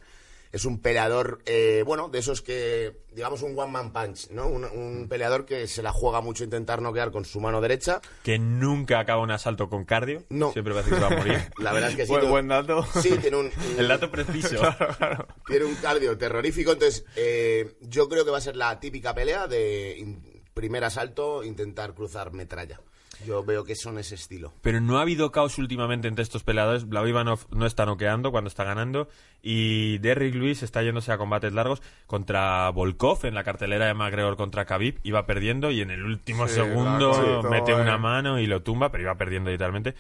[0.55, 4.47] Es un peleador, eh, bueno, de esos que, digamos, un one-man punch, ¿no?
[4.47, 4.77] Un, Mm.
[5.01, 7.99] un peleador que se la juega mucho a intentar noquear con su mano derecha.
[8.23, 10.23] Que nunca acaba un asalto con cardio.
[10.29, 10.53] No.
[10.53, 11.41] Siempre parece que se va a morir.
[11.59, 12.11] La verdad es que sí.
[12.11, 12.85] Buen, tú- buen dato.
[13.01, 14.61] Sí, tiene un, El dato preciso.
[15.47, 16.71] tiene un cardio terrorífico.
[16.71, 21.43] Entonces, eh, yo creo que va a ser la típica pelea de in- primer asalto,
[21.43, 22.79] intentar cruzar metralla.
[23.25, 24.53] Yo veo que son ese estilo.
[24.61, 26.87] Pero no ha habido caos últimamente entre estos peleadores.
[26.87, 29.07] Blau Ivanov no está noqueando cuando está ganando.
[29.41, 34.35] Y Derrick Lewis está yéndose a combates largos contra Volkov en la cartelera de McGregor
[34.37, 34.99] contra Khabib.
[35.03, 37.99] Iba perdiendo y en el último Sí, segundo sí, mete todo, una eh.
[37.99, 39.95] mano y lo tumba, pero iba perdiendo literalmente.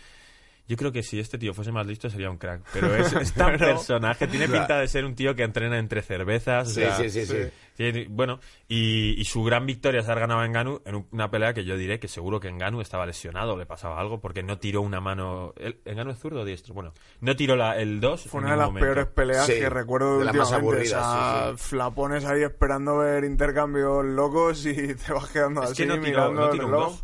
[0.67, 2.61] Yo creo que si este tío fuese más listo sería un crack.
[2.73, 4.25] Pero es, es tan Pero- personaje.
[4.25, 6.67] Tiene pinta de ser un tío que entrena entre cervezas.
[6.67, 7.37] o Sí, sea, sí, sí, sí.
[7.75, 11.29] Tiene- bueno, y, y su gran victoria es haber ganado a Enganu en un- una
[11.29, 14.57] pelea que yo diré que seguro que Enganu estaba lesionado, le pasaba algo, porque no
[14.57, 15.53] tiró una mano.
[15.57, 16.73] ¿El, ¿Enganu es zurdo o diestro?
[16.73, 18.25] Bueno, no tiró la, el 2.
[18.27, 20.95] Fue una de las peores peleas Sí, que recuerdo de las más últimamente.
[20.95, 25.71] aburridas, o sea, la pones ahí esperando ver intercambios locos y te vas quedando Es
[25.71, 26.83] así que no tiró- mirando no el tiró reloj.
[26.89, 27.03] dos.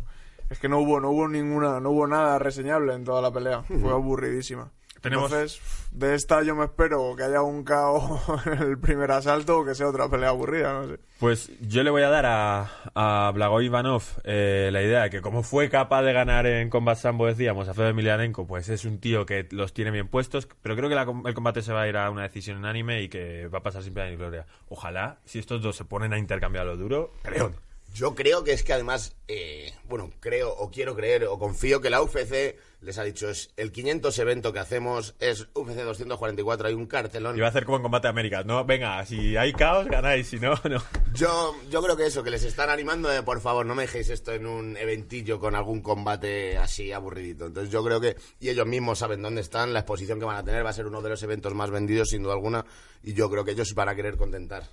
[0.50, 3.62] Es que no hubo, no hubo ninguna, no hubo nada reseñable en toda la pelea.
[3.62, 4.70] Fue aburridísima.
[5.02, 5.60] Tenemos- Entonces,
[5.90, 9.74] de esta yo me espero que haya un caos en el primer asalto o que
[9.74, 10.98] sea otra pelea aburrida, no sé.
[11.18, 15.20] Pues yo le voy a dar a, a Blago Ivanov eh, la idea de que
[15.20, 18.98] como fue capaz de ganar en Combat Sambo, decíamos, a Fede Emelianenko, pues es un
[19.00, 21.88] tío que los tiene bien puestos, pero creo que la el combate se va a
[21.88, 24.46] ir a una decisión unánime y que va a pasar sin pena ni gloria.
[24.68, 27.52] Ojalá, si estos dos se ponen a intercambiar lo duro, creo.
[27.92, 31.90] Yo creo que es que además, eh, bueno, creo o quiero creer o confío que
[31.90, 36.74] la UFC les ha dicho, es el 500 evento que hacemos, es UFC 244, hay
[36.74, 37.36] un cartelón.
[37.36, 38.64] Y va a hacer como en Combate América, ¿no?
[38.64, 40.82] Venga, si hay caos, ganáis, si no, no.
[41.14, 44.08] Yo, yo creo que eso, que les están animando de, por favor, no me dejéis
[44.08, 47.46] esto en un eventillo con algún combate así aburridito.
[47.46, 50.44] Entonces yo creo que, y ellos mismos saben dónde están, la exposición que van a
[50.44, 52.64] tener va a ser uno de los eventos más vendidos, sin duda alguna,
[53.02, 54.64] y yo creo que ellos van a querer contentar.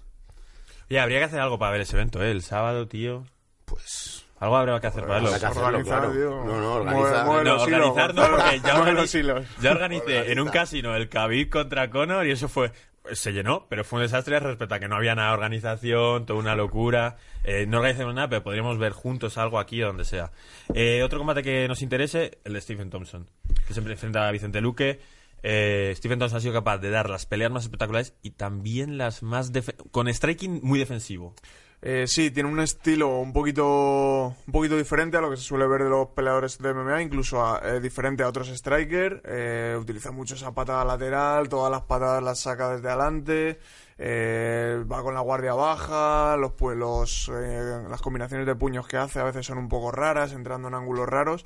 [0.90, 2.32] Oye, habría que hacer algo para ver ese evento, ¿eh?
[2.32, 3.24] El sábado, tío.
[3.66, 4.26] Pues...
[4.40, 5.30] Algo habrá que hacer para verlo.
[5.32, 6.12] Organizar, claro.
[6.14, 6.30] tío.
[6.30, 7.26] No, no, Mueve- organiza.
[7.26, 11.50] mueve No, los hilos, organizar no, porque ya, ya organicé en un casino el Khabib
[11.50, 12.72] contra Conor y eso fue
[13.12, 16.40] se llenó, pero fue un desastre respecto a que no había nada de organización, toda
[16.40, 17.18] una locura.
[17.44, 20.32] Eh, no organizamos nada, pero podríamos ver juntos algo aquí o donde sea.
[20.74, 23.28] Eh, otro combate que nos interese, el de Stephen Thompson,
[23.68, 25.00] que siempre enfrenta a Vicente Luque.
[25.44, 29.24] Eh, Stephen Thompson ha sido capaz de dar las peleas más espectaculares y también las
[29.24, 29.52] más...
[29.92, 31.34] con striking muy defensivo.
[31.82, 35.66] Eh, sí, tiene un estilo un poquito, un poquito diferente a lo que se suele
[35.66, 39.22] ver de los peleadores de MMA, incluso a- eh, diferente a otros strikers.
[39.24, 43.60] Eh, utiliza mucho esa patada lateral, todas las patadas las saca desde adelante.
[44.02, 48.96] eh, va con la guardia baja, los, pu- los, eh, las combinaciones de puños que
[48.98, 51.46] hace a veces son un poco raras, entrando en ángulos raros.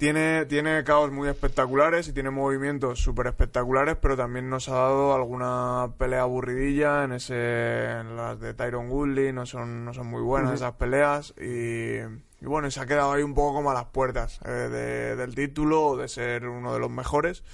[0.00, 5.14] Tiene, tiene caos muy espectaculares y tiene movimientos súper espectaculares, pero también nos ha dado
[5.14, 10.22] alguna pelea aburridilla en ese en las de Tyron Woodley, no son, no son muy
[10.22, 13.74] buenas esas peleas y, y bueno, y se ha quedado ahí un poco como a
[13.74, 17.44] las puertas eh, de- del título o de ser uno de los mejores.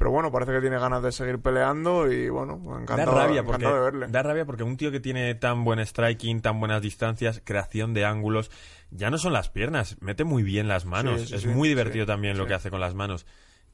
[0.00, 3.66] Pero bueno, parece que tiene ganas de seguir peleando y bueno, Da encantado, rabia, porque,
[3.66, 4.06] encantado de verle.
[4.08, 8.06] da rabia porque un tío que tiene tan buen striking, tan buenas distancias, creación de
[8.06, 8.50] ángulos,
[8.90, 11.20] ya no son las piernas, mete muy bien las manos.
[11.20, 13.26] Sí, sí, es sí, muy divertido sí, también lo que hace con las manos.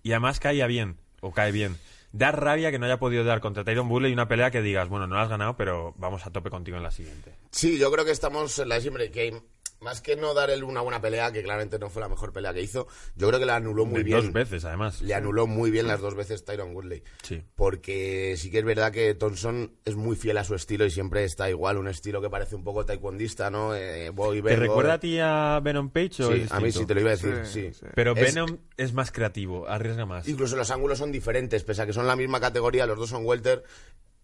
[0.02, 1.76] Y además caía bien, o cae bien.
[2.10, 5.06] Da rabia que no haya podido dar contra Tyron Bulley una pelea que digas, bueno,
[5.06, 7.36] no la has ganado, pero vamos a tope contigo en la siguiente.
[7.52, 9.42] Sí, yo creo que estamos en la siempre, que
[9.80, 12.52] más que no dar él una buena pelea, que claramente no fue la mejor pelea
[12.54, 14.20] que hizo, yo creo que la anuló muy De bien.
[14.20, 15.02] Dos veces, además.
[15.02, 17.02] Le anuló muy bien las dos veces Tyron Woodley.
[17.22, 17.42] Sí.
[17.54, 21.24] Porque sí que es verdad que Thompson es muy fiel a su estilo y siempre
[21.24, 23.74] está igual, un estilo que parece un poco taekwondista, ¿no?
[23.74, 24.60] Eh, voy, ¿Te vengo.
[24.62, 27.16] recuerda a ti a Venom Page o Sí, a mí sí te lo iba a
[27.16, 27.74] decir, Sí, sí.
[27.80, 27.86] sí.
[27.94, 30.26] Pero Es- Venom es más creativo, arriesga más.
[30.28, 33.24] Incluso los ángulos son diferentes, pese a que son la misma categoría, los dos son
[33.26, 33.62] welter.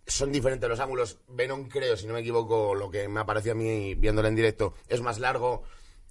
[0.06, 1.18] Son diferentes los ángulos.
[1.28, 4.34] Venom, creo, si no me equivoco, lo que me ha parecido a mí viéndolo en
[4.34, 5.62] directo, es más largo,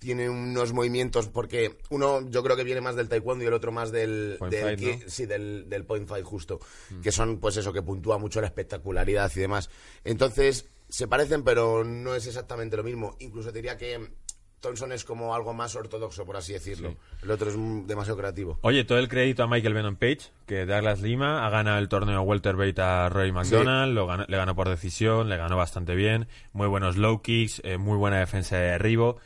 [0.02, 3.72] tiene unos movimientos, porque uno yo creo que viene más del taekwondo y el otro
[3.72, 6.60] más del, Point del sí, del, del point fight justo,
[7.04, 9.70] que son pues eso, que puntúa mucho la espectacularidad y demás.
[10.04, 13.16] Entonces, se parecen, pero no es exactamente lo mismo.
[13.20, 14.12] Incluso te diría que
[14.62, 16.96] Thompson es como algo más ortodoxo, por así decirlo.
[17.24, 17.56] El otro es
[17.88, 18.60] demasiado creativo.
[18.62, 22.22] Oye, todo el crédito a Michael Venom Page, que Douglas Lima ha ganado el torneo
[22.22, 26.68] welterweight a Roy McDonald, lo ganó- le ganó por decisión, le ganó bastante bien, muy
[26.68, 29.18] buenos low kicks, eh, muy buena defensa de derribo.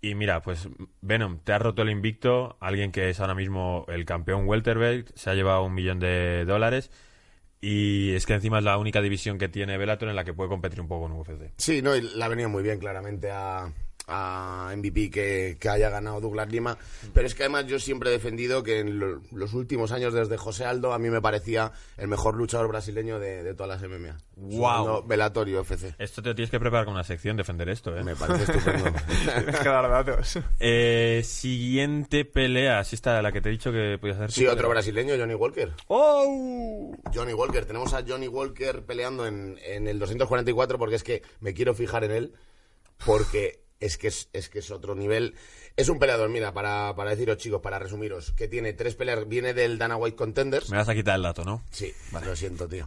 [0.00, 0.68] Y mira, pues
[1.00, 5.30] Venom, te ha roto el invicto, alguien que es ahora mismo el campeón welterweight, se
[5.30, 6.90] ha llevado un millón de dólares.
[7.60, 10.48] Y es que encima es la única división que tiene Bellator en la que puede
[10.50, 11.52] competir un poco en UFC.
[11.58, 13.72] Sí, no, y le ha venido muy bien claramente a,
[14.08, 16.76] a MVP que, que haya ganado Douglas Lima.
[17.14, 20.36] Pero es que además yo siempre he defendido que en lo- los últimos años, desde
[20.36, 24.16] José Aldo, a mí me parecía el mejor luchador brasileño de, de todas las MMA.
[24.36, 25.06] Guau.
[25.06, 25.94] Velator y UFC.
[25.98, 28.02] Esto te tienes que preparar con una sección, defender esto, ¿eh?
[28.02, 28.90] Me parece estupendo.
[29.36, 30.38] Tienes que dar datos.
[30.58, 34.32] Eh, siguiente pelea, si está la que te he dicho que podías hacer.
[34.32, 35.72] sí, otro brasileño, Johnny Walker.
[35.86, 36.92] ¡Oh!
[37.14, 41.54] Johnny Walker, tenemos a Johnny Walker peleando en, en el 244 porque es que me
[41.54, 42.34] quiero fijar en él
[43.04, 45.34] porque es que es, es que es otro nivel.
[45.76, 49.54] Es un peleador, mira, para, para deciros chicos, para resumiros, que tiene tres peleas, viene
[49.54, 50.70] del Dana White Contenders.
[50.70, 51.64] Me vas a quitar el dato, ¿no?
[51.70, 52.86] Sí, lo siento, tío.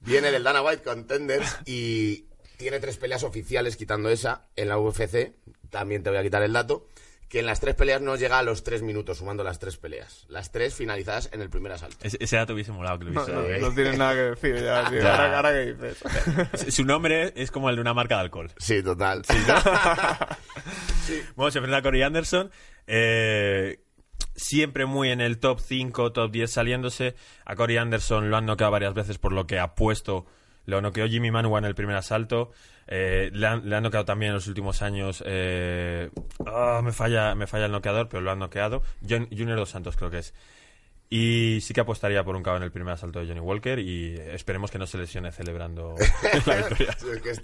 [0.00, 5.32] Viene del Dana White Contenders y tiene tres peleas oficiales, quitando esa, en la UFC.
[5.70, 6.88] También te voy a quitar el dato.
[7.28, 10.24] Que en las tres peleas no llega a los tres minutos, sumando las tres peleas.
[10.28, 11.96] Las tres finalizadas en el primer asalto.
[12.02, 14.20] Ese, ese dato hubiese molado que lo No, hubiese no, dado, no tienes nada que
[14.20, 15.00] decir ya, tío.
[15.00, 15.10] Ya.
[15.12, 16.74] Ahora, ahora que dices.
[16.74, 18.50] Su nombre es como el de una marca de alcohol.
[18.58, 19.22] Sí, total.
[21.36, 22.50] Bueno, se enfrenta a Corey Anderson.
[22.86, 23.80] eh,
[24.34, 27.14] siempre muy en el top 5, top 10 saliéndose.
[27.44, 30.26] A Corey Anderson lo han noqueado varias veces por lo que ha puesto.
[30.66, 32.52] Lo noqueó Jimmy Manua en el primer asalto.
[32.86, 35.22] eh, le, han, le han noqueado también en los últimos años.
[35.26, 36.10] eh,
[36.46, 38.82] ah, me, falla, me falla el noqueador, pero lo han noqueado.
[39.08, 40.34] John- Junior Dos Santos creo que es.
[41.08, 44.16] Y sí que apostaría por un KO en el primer asalto de Johnny Walker y
[44.32, 45.94] esperemos que no se lesione celebrando
[46.46, 46.96] la victoria.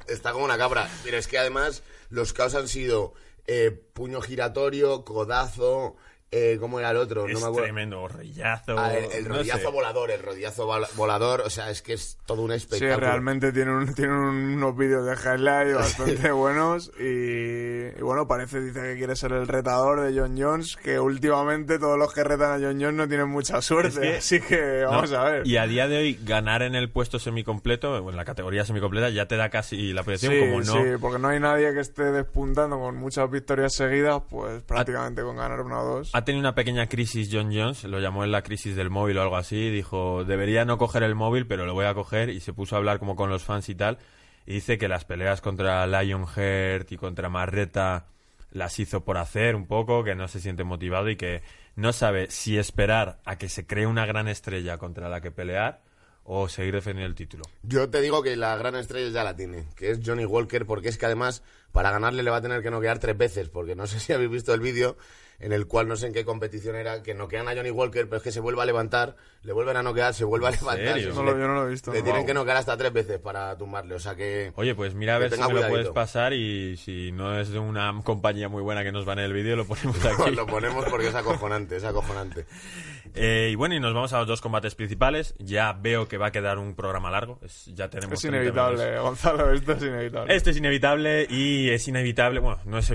[0.09, 0.89] Está como una cabra.
[1.05, 3.15] Pero es que además los caos han sido
[3.47, 5.95] eh, puño giratorio, codazo,
[6.33, 7.27] eh, ¿cómo era el otro?
[7.29, 7.65] es no me acuerdo.
[7.67, 8.79] tremendo, rollazo.
[8.79, 9.67] Ah, el, el no rodillazo sé.
[9.71, 12.97] volador, el rodillazo vola- volador, o sea, es que es todo un Sí, espectáculo.
[13.07, 18.81] realmente tiene, un- tiene unos vídeos de highlight bastante buenos y, y bueno, parece, dice
[18.81, 22.55] que quiere ser el retador de John Jones, que últimamente todos los que retan a
[22.67, 25.47] John Jones no tienen mucha suerte, Es que- así que vamos No, a ver.
[25.47, 29.11] Y a día de hoy, ganar en el puesto semicompleto, o en la categoría semicompleta,
[29.11, 30.65] ya te da casi la proyección, Sí, como no.
[30.73, 35.37] sí, porque no hay nadie que esté despuntando con muchas victorias seguidas, pues prácticamente con
[35.37, 36.11] ganar una o dos.
[36.23, 39.23] Ha tenido una pequeña crisis John Jones, lo llamó en la crisis del móvil o
[39.23, 42.53] algo así, dijo, debería no coger el móvil, pero lo voy a coger, y se
[42.53, 43.99] puso a hablar como con los fans y tal,
[44.47, 48.07] y dice que las peleas contra Lionheart y contra Marreta
[48.53, 51.43] las hizo por hacer un poco, que no se siente motivado y que
[51.75, 55.81] no sabe si esperar a que se cree una gran estrella contra la que pelear
[56.25, 57.45] o seguir defendiendo el título.
[57.63, 60.89] Yo te digo que la gran estrella ya la tiene, que es Johnny Walker, porque
[60.89, 63.87] es que además para ganarle le va a tener que noquear tres veces, porque no
[63.89, 64.97] sé si habéis visto el vídeo
[65.41, 68.19] en el cual no sé en qué competición era, que noquean a Johnny Walker, pero
[68.19, 71.01] es que se vuelve a levantar, le vuelven a noquear, se vuelve a levantar.
[71.13, 72.05] No lo- yo no lo he visto, Le no.
[72.05, 72.27] tienen Wow.
[72.29, 74.53] que noquear hasta tres veces para tumbarle, o sea que...
[74.55, 77.59] Oye, pues mira a ver si me lo puedes pasar y si no es de
[77.59, 80.31] una compañía muy buena que nos va en el vídeo, lo ponemos aquí.
[80.31, 82.47] lo ponemos porque es acojonante, es acojonante.
[83.15, 85.35] Eh, y bueno, y nos vamos a los dos combates principales.
[85.39, 87.39] Ya veo que va a quedar un programa largo.
[87.43, 88.99] Es- ya tenemos Es 30 inevitable.
[88.99, 90.35] Gonzalo, esto es inevitable.
[90.35, 92.91] Esto es inevitable y es inevitable, bueno, no, es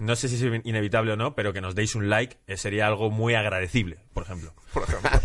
[0.00, 2.86] no sé si es inevitable o no, pero que nos deis un like eh, sería
[2.86, 4.52] algo muy agradecible, por ejemplo.
[4.72, 5.10] Por ejemplo.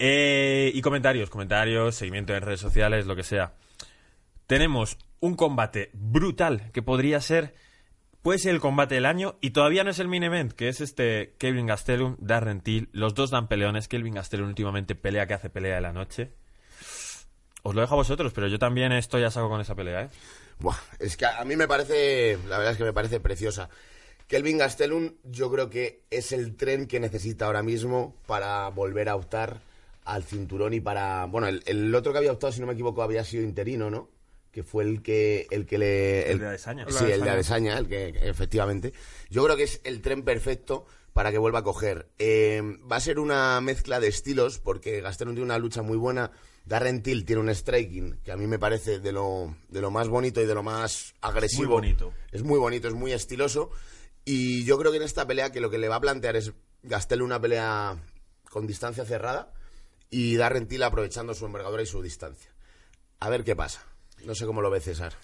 [0.00, 3.54] Eh, y comentarios, comentarios, seguimiento en redes sociales, lo que sea.
[4.46, 7.52] Tenemos un combate brutal que podría ser,
[8.22, 10.80] puede ser el combate del año y todavía no es el main event, que es
[10.80, 12.88] este Kevin Gastelum, Darren Till.
[12.92, 13.88] Los dos dan peleones.
[13.88, 16.32] Kelvin Gastelum últimamente pelea que hace pelea de la noche.
[17.62, 20.08] Os lo dejo a vosotros, pero yo también estoy a saco con esa pelea, ¿eh?
[20.60, 23.68] Buah, es que a mí me parece, la verdad es que me parece preciosa.
[24.26, 29.16] Kelvin Gastelum yo creo que es el tren que necesita ahora mismo para volver a
[29.16, 29.60] optar
[30.04, 31.26] al cinturón y para...
[31.26, 34.08] Bueno, el, el otro que había optado, si no me equivoco, había sido interino, ¿no?
[34.52, 36.30] Que fue el que, el que le...
[36.30, 36.86] El de Adesanya.
[36.88, 38.92] Sí, el de Adesanya, el que, que efectivamente.
[39.30, 40.86] Yo creo que es el tren perfecto
[41.18, 42.08] para que vuelva a coger.
[42.20, 46.30] Eh, va a ser una mezcla de estilos, porque Gastelum tiene una lucha muy buena.
[46.64, 50.08] Darren Till tiene un striking que a mí me parece de lo, de lo más
[50.08, 51.62] bonito y de lo más agresivo.
[51.62, 52.12] Muy bonito.
[52.30, 53.70] Es muy bonito, es muy estiloso.
[54.24, 56.52] Y yo creo que en esta pelea que lo que le va a plantear es
[56.84, 57.96] Gastelum una pelea
[58.50, 59.52] con distancia cerrada
[60.10, 62.52] y Darren Till aprovechando su envergadura y su distancia.
[63.18, 63.84] A ver qué pasa.
[64.24, 65.14] No sé cómo lo ve César.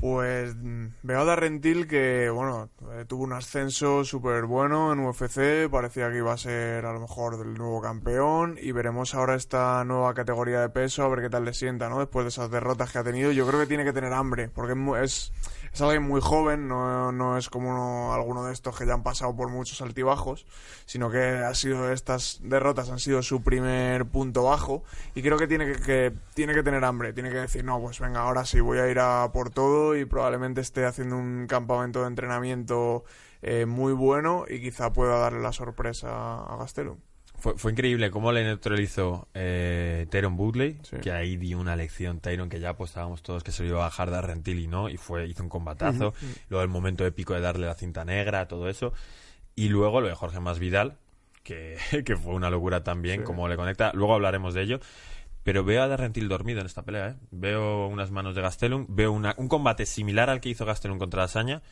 [0.00, 5.68] Pues mm, veo a Darrentil que, bueno, eh, tuvo un ascenso súper bueno en UFC,
[5.68, 9.84] parecía que iba a ser a lo mejor el nuevo campeón y veremos ahora esta
[9.84, 11.98] nueva categoría de peso a ver qué tal le sienta, ¿no?
[11.98, 14.76] Después de esas derrotas que ha tenido, yo creo que tiene que tener hambre, porque
[15.02, 15.32] es,
[15.72, 19.02] es, alguien muy joven, no, no es como uno- alguno de estos que ya han
[19.02, 20.46] pasado por muchos altibajos,
[20.86, 24.82] sino que ha sido estas derrotas han sido su primer punto bajo
[25.14, 28.00] y creo que tiene que, que- tiene que tener hambre, tiene que decir, no, pues
[28.00, 32.00] venga, ahora sí voy a ir a por todo y probablemente esté haciendo un campamento
[32.02, 33.04] de entrenamiento
[33.42, 36.08] eh, muy bueno y quizá pueda darle la sorpresa
[36.44, 36.98] a Gastelum.
[37.38, 40.96] Fue, fue increíble cómo le neutralizó eh, Tyron Woodley, Sí.
[40.96, 43.82] que ahí dio una lección Tyron que ya apostábamos todos que se lo iba a
[43.84, 46.14] bajar de Rentil y no, y fue hizo un combatazo.
[46.48, 48.92] Luego el momento épico de darle la cinta negra, todo eso.
[49.54, 50.98] Y luego lo de Jorge Masvidal,
[51.44, 53.24] que, que fue una locura también, Sí.
[53.24, 53.92] cómo le conecta.
[53.94, 54.80] Luego hablaremos de ello.
[55.44, 57.14] Pero veo a Darrentil dormido en esta pelea, ¿eh?
[57.30, 61.22] Veo unas manos de Gastelum, veo una- un combate similar al que hizo Gastelum contra
[61.22, 61.62] Asaña,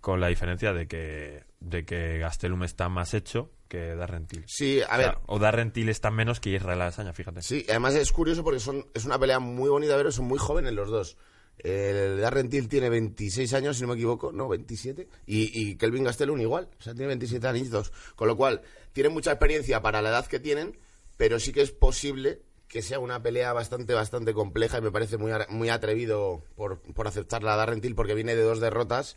[0.00, 4.44] con la diferencia de que, de que Gastelum está más hecho que Darrentil.
[4.48, 5.18] Sí, a O sea, ver.
[5.26, 7.42] o Darrentil está menos que Israel Asaña, fíjate.
[7.42, 10.72] Sí, además es curioso porque son, es una pelea muy bonita ver, son muy jóvenes
[10.72, 11.16] los dos.
[11.58, 15.06] El Darrentil tiene 26 años, si no me equivoco, no, 27.
[15.26, 17.92] Y, y Kelvin Gastelum igual, o sea, tiene 27 añitos.
[18.16, 20.78] Con lo cual, tienen mucha experiencia para la edad que tienen,
[21.18, 25.18] pero sí que es posible que sea una pelea bastante, bastante compleja y me parece
[25.18, 29.16] muy, muy atrevido por, por aceptarla a Darrentil porque viene de dos derrotas,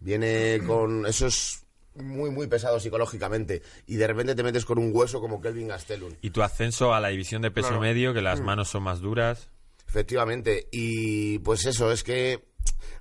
[0.00, 1.60] viene con esos
[1.96, 6.14] muy, muy pesado psicológicamente y de repente te metes con un hueso como Kelvin Gastelum.
[6.22, 7.82] Y tu ascenso a la división de peso Claro.
[7.82, 9.50] medio, que las manos son más duras.
[9.86, 10.66] Efectivamente.
[10.72, 12.42] Y pues eso, es que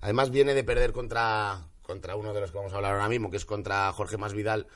[0.02, 3.32] además viene de perder contra, contra uno de los que vamos a hablar ahora mismo,
[3.32, 4.68] que es contra Jorge Masvidal,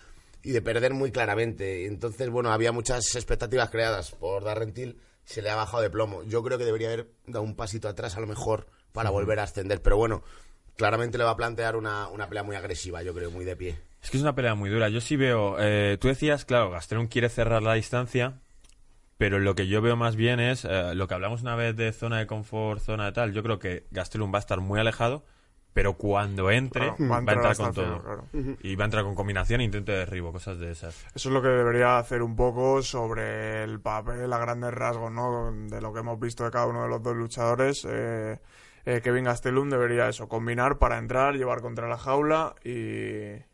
[0.42, 1.86] y de perder muy claramente.
[1.86, 6.24] Entonces, bueno, había muchas expectativas creadas por Darrentil, se le ha bajado de plomo.
[6.24, 9.44] Yo creo que debería haber dado un pasito atrás a lo mejor para volver a
[9.44, 10.24] ascender, pero bueno,
[10.78, 13.78] claramente le va a plantear una, una pelea muy agresiva, yo creo, muy de pie.
[14.02, 14.88] Es que es una pelea muy dura.
[14.88, 15.58] Yo sí veo.
[15.60, 18.40] eh, tú decías, claro, Gastelum quiere cerrar la distancia,
[19.18, 21.92] pero lo que yo veo más bien es eh, lo que hablamos una vez de
[21.92, 23.34] zona de confort, zona de tal.
[23.34, 25.26] Yo creo que Gastelum va a estar muy alejado,
[25.78, 28.02] pero cuando entre, Claro, va a entrar con final, todo.
[28.02, 28.24] claro.
[28.63, 30.96] Y va a entrar con combinación e intento de derribo, cosas de esas.
[31.13, 35.52] Eso es lo que debería hacer un poco sobre el papel a grandes rasgos, ¿no?
[35.70, 37.86] De lo que hemos visto de cada uno de los dos luchadores.
[37.88, 38.40] Eh,
[38.88, 42.72] eh, Kevin Gastelum debería eso, combinar para entrar, llevar contra la jaula y,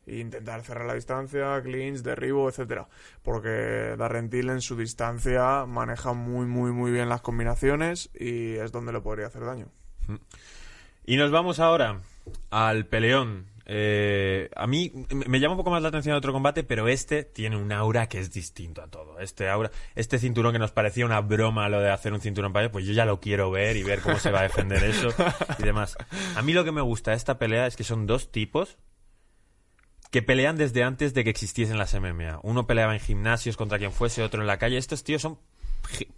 [0.05, 2.87] y intentar cerrar la distancia, clinch, derribo, etcétera.
[3.21, 8.93] Porque Darrentil en su distancia maneja muy, muy, muy bien las combinaciones y es donde
[8.93, 9.65] le podría hacer daño.
[11.05, 11.99] Y nos vamos ahora
[12.49, 13.51] al peleón.
[13.65, 14.91] Eh, a mí
[15.25, 18.19] me llama un poco más la atención otro combate, pero este tiene un aura que
[18.19, 19.19] es distinto a todo.
[19.19, 22.71] Este aura, este cinturón que nos parecía una broma lo de hacer un cinturón para
[22.71, 25.09] pues yo ya lo quiero ver y ver cómo se va a defender eso
[25.59, 25.95] y demás.
[26.35, 28.77] A mí lo que me gusta de esta pelea es que son dos tipos
[30.11, 32.39] que pelean desde antes de que existiesen las MMA.
[32.43, 34.77] Uno peleaba en gimnasios contra quien fuese, otro en la calle.
[34.77, 35.39] Estos tíos son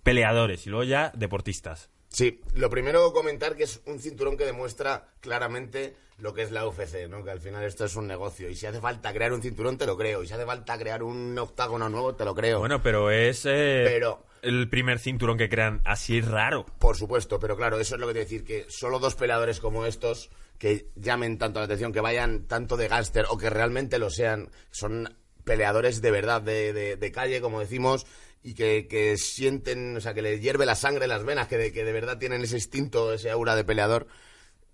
[0.04, 1.90] peleadores y luego ya deportistas.
[2.16, 6.66] Sí, lo primero comentar que es un cinturón que demuestra claramente lo que es la
[6.66, 7.26] UFC, ¿no?
[7.26, 8.50] Que al final esto es un negocio.
[8.50, 10.24] Y si hace falta crear un cinturón, te lo creo.
[10.24, 12.60] Y si hace falta crear un octágono nuevo, te lo creo.
[12.60, 16.66] Bueno, pero es eh, Pero- el primer cinturón que crean así raro.
[16.80, 19.86] Por supuesto, pero claro, eso es lo que te decir, que solo dos peleadores como
[19.86, 24.10] estos que llamen tanto la atención, que vayan tanto de gángster o que realmente lo
[24.10, 28.06] sean, son peleadores de verdad, de, de- de calle, como decimos,
[28.46, 31.58] y que, que sienten, o sea, que les hierve la sangre en las venas, que
[31.58, 34.06] de, que de verdad tienen ese instinto, ese aura de peleador.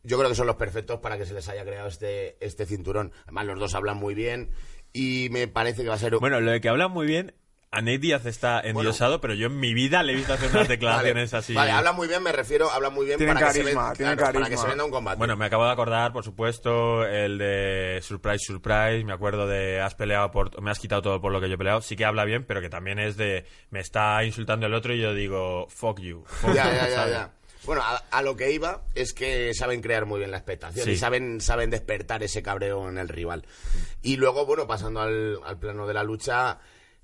[0.03, 3.13] Yo creo que son los perfectos para que se les haya creado este, este cinturón.
[3.23, 4.49] Además, los dos hablan muy bien
[4.91, 6.17] y me parece que va a ser...
[6.17, 7.33] Bueno, lo de que hablan muy bien,
[7.73, 10.67] a Nate Díaz está endiosado, pero yo en mi vida le he visto hacer unas
[10.67, 11.53] declaraciones vale, así.
[11.53, 13.97] Vale, habla muy bien, me refiero, habla muy bien Tienen para, que se carisma, ven-
[13.97, 14.61] tienen claro, para que carisma.
[14.63, 15.17] se venda un combate.
[15.17, 19.05] Bueno, me acabo de acordar, por supuesto, el de Surprise, Surprise.
[19.05, 20.61] Me acuerdo de has peleado por.
[20.61, 21.81] Me has quitado todo por lo que yo he peleado.
[21.81, 23.45] Sí que habla bien, pero que también es de.
[23.69, 26.23] Me está insultando el otro y yo digo, fuck you.
[26.25, 27.31] fuck Ya, you", ya, ya, ya.
[27.63, 30.91] Bueno, a, a lo que iba es que saben crear muy bien la expectación Sí.
[30.91, 33.45] y saben, saben despertar ese cabreo en el rival.
[34.01, 36.57] Y luego, bueno, pasando al, al plano de la lucha,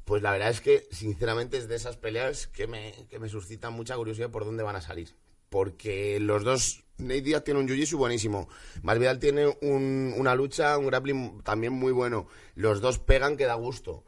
[0.07, 3.73] pues la verdad es que, sinceramente, es de esas peleas que me, que me suscitan
[3.73, 5.13] mucha curiosidad por dónde van a salir.
[5.49, 8.49] Porque los dos, Nate Diaz tiene un jiu-jitsu buenísimo.
[8.81, 12.27] Masvidal tiene un- una lucha, un grappling también muy bueno.
[12.55, 14.03] Los dos pegan que da gusto.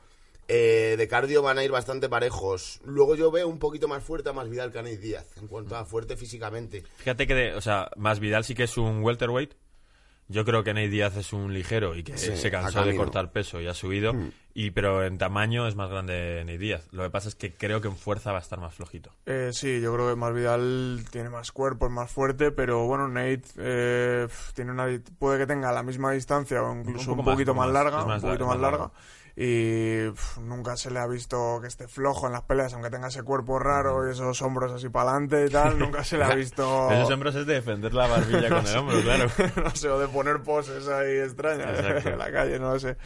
[0.48, 2.80] Eh, de cardio van a ir bastante parejos.
[2.84, 5.76] Luego yo veo un poquito más fuerte a Masvidal que a Nate Díaz, en cuanto
[5.76, 6.84] a fuerte físicamente.
[6.98, 9.54] Fíjate que, de- o sea, más Vidal sí que es un welterweight.
[10.32, 12.96] Yo creo que Nate Díaz es un ligero y que Sí, se a cansó de
[12.96, 14.14] cortar peso y ha subido.
[14.54, 16.88] Y, pero en tamaño es más grande Nate Díaz.
[16.92, 19.12] Lo que pasa es que creo que en fuerza va a estar más flojito.
[19.26, 23.42] Eh, sí, yo creo que Masvidal tiene más cuerpo, es más fuerte, pero bueno, Nate
[23.58, 24.88] eh, tiene una,
[25.18, 28.46] puede que tenga la misma distancia o incluso un, poquito más, larga, más un poquito
[28.46, 28.92] larga, más más larga.
[29.36, 30.12] Y
[30.42, 33.60] nunca se le ha visto que esté flojo en las peleas, aunque tenga ese cuerpo
[33.60, 36.92] raro y esos hombros así para adelante y tal, nunca se le ha visto...
[36.92, 39.30] Esos hombros es de defender la barbilla con el hombro, claro.
[39.64, 42.10] no sé, o de poner poses ahí extrañas Exacto.
[42.10, 42.98] en la calle, no lo sé.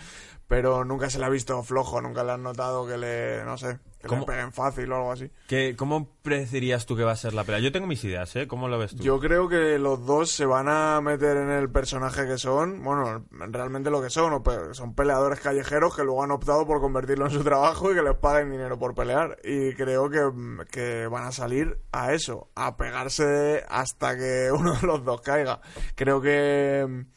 [0.53, 3.79] Pero nunca se le ha visto flojo, nunca le has notado que le, no sé,
[3.99, 4.21] que ¿Cómo?
[4.21, 5.31] le peguen fácil o algo así.
[5.47, 7.59] ¿Qué, ¿Cómo predecirías tú que va a ser la pelea?
[7.59, 8.47] Yo tengo mis ideas, ¿eh?
[8.47, 9.01] ¿Cómo lo ves tú?
[9.01, 13.25] Yo creo que los dos se van a meter en el personaje que son, bueno,
[13.32, 17.43] realmente lo que son, son peleadores callejeros que luego han optado por convertirlo en su
[17.43, 19.39] trabajo y que les paguen dinero por pelear.
[19.43, 20.21] Y creo que,
[20.69, 25.61] que van a salir a eso, a pegarse hasta que uno de los dos caiga.
[25.95, 27.07] Creo que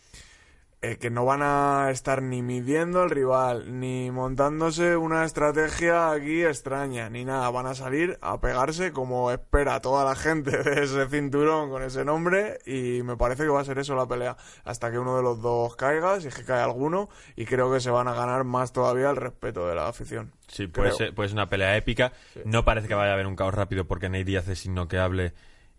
[0.82, 6.44] eh, que no van a estar ni midiendo al rival, ni montándose una estrategia aquí
[6.44, 7.50] extraña, ni nada.
[7.50, 12.04] Van a salir a pegarse como espera toda la gente de ese cinturón con ese
[12.04, 14.36] nombre y me parece que va a ser eso la pelea.
[14.64, 17.80] Hasta que uno de los dos caiga, si es que cae alguno, y creo que
[17.80, 20.32] se van a ganar más todavía el respeto de la afición.
[20.46, 22.12] Sí, puede ser, puede ser una pelea épica.
[22.44, 25.32] No parece que vaya a haber un caos rápido porque Nate Díaz es innoqueable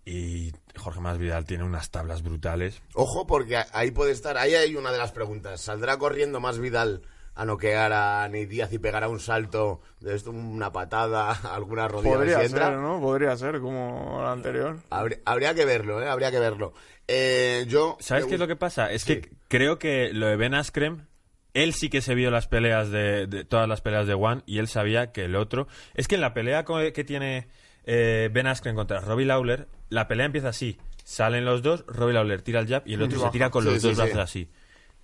[0.10, 2.82] y Jorge Masvidal tiene unas tablas brutales.
[2.94, 5.60] Ojo, porque ahí puede estar, ahí hay una de las preguntas.
[5.60, 7.02] ¿Saldrá corriendo más Vidal
[7.36, 12.16] a noquear a Nate Díaz y pegará un salto de esto, una patada, alguna rodilla?
[12.16, 12.68] Podría si entra?
[12.70, 13.02] ser, ¿no?
[13.02, 14.78] Podría ser como la anterior.
[14.90, 16.08] Habría, habría que verlo, ¿eh?
[16.08, 16.74] Habría que verlo.
[17.10, 17.98] Eh, yo...
[18.00, 18.92] ¿Sabes qué es lo que pasa?
[18.92, 19.20] Es Sí.
[19.20, 21.08] que creo que lo de Ben Askren,
[21.54, 24.60] él sí que se vio las peleas de, de- todas las peleas de One y
[24.60, 25.68] él sabía que el otro.
[25.96, 27.48] Es que en la pelea que tiene
[27.86, 30.78] eh, Ben Askren contra Robbie Lawler, la pelea empieza así.
[31.04, 33.76] Salen los dos, Robbie Lawler tira el jab y el otro se tira con los
[33.76, 34.02] sí, dos sí.
[34.02, 34.50] brazos así.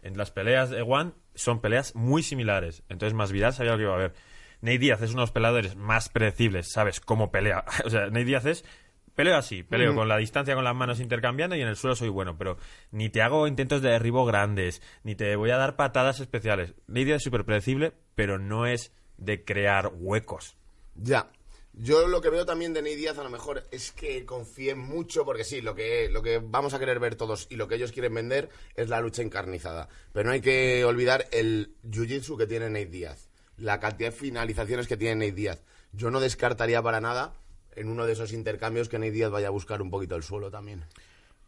[0.01, 2.83] En las peleas de One son peleas muy similares.
[2.89, 4.13] Entonces Masvidal sabía lo que iba a haber.
[4.61, 7.65] Nate Díaz es uno de los peleadores más predecibles, sabes cómo pelea.
[7.85, 8.65] o sea, Nate Díaz es
[9.15, 12.09] peleo así, peleo con la distancia con las manos intercambiando y en el suelo soy
[12.09, 12.57] bueno, pero
[12.91, 16.75] ni te hago intentos de derribo grandes, ni te voy a dar patadas especiales.
[16.87, 20.57] Nate Díaz es súper predecible, pero no es de crear huecos.
[20.95, 21.27] Ya.
[21.75, 25.25] Yo lo que veo también de Ney Díaz a lo mejor es que confíen mucho,
[25.25, 27.91] porque sí, lo que, lo que vamos a querer ver todos y lo que ellos
[27.91, 29.89] quieren vender es la lucha encarnizada.
[30.13, 34.87] Pero no hay que olvidar el jiu-jitsu que tiene Nate Díaz, la cantidad de finalizaciones
[34.87, 35.63] que tiene Nate Díaz.
[35.93, 37.33] Yo no descartaría para nada
[37.75, 40.51] en uno de esos intercambios que Nate Díaz vaya a buscar un poquito el suelo
[40.51, 40.85] también.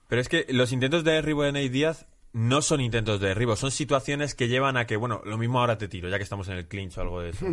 [0.07, 3.55] Pero es que los intentos de derribo de Nate Díaz no son intentos de derribo,
[3.55, 6.49] son situaciones que llevan a que, bueno, lo mismo ahora te tiro, ya que estamos
[6.49, 7.45] en el clinch o algo de eso.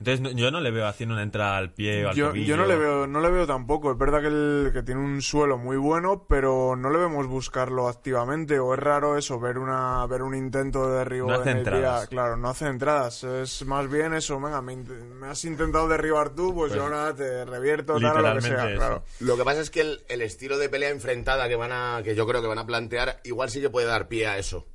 [0.00, 2.46] Entonces no- yo no le veo haciendo una entrada al pie o al Yo, tobillo.
[2.46, 3.92] yo no le veo no le veo tampoco.
[3.92, 7.86] Es verdad que, el- que tiene un suelo muy bueno, pero no le vemos buscarlo
[7.86, 8.58] activamente.
[8.58, 11.80] O es raro eso, ver una ver un intento de derribo No hace Nate entradas.
[12.00, 12.08] Diaz.
[12.08, 13.24] Claro, no hace entradas.
[13.24, 14.74] Es más bien eso, venga, me,
[15.28, 18.74] has intentado derribar tú, pues, yo ahora te revierto, tal, o lo que sea.
[18.74, 19.02] Claro.
[19.20, 22.14] Lo que pasa es que el, el estilo de pelea enfrentada que van a, que
[22.14, 24.66] yo creo que van a plantear, igual sí que puede dar pie a eso.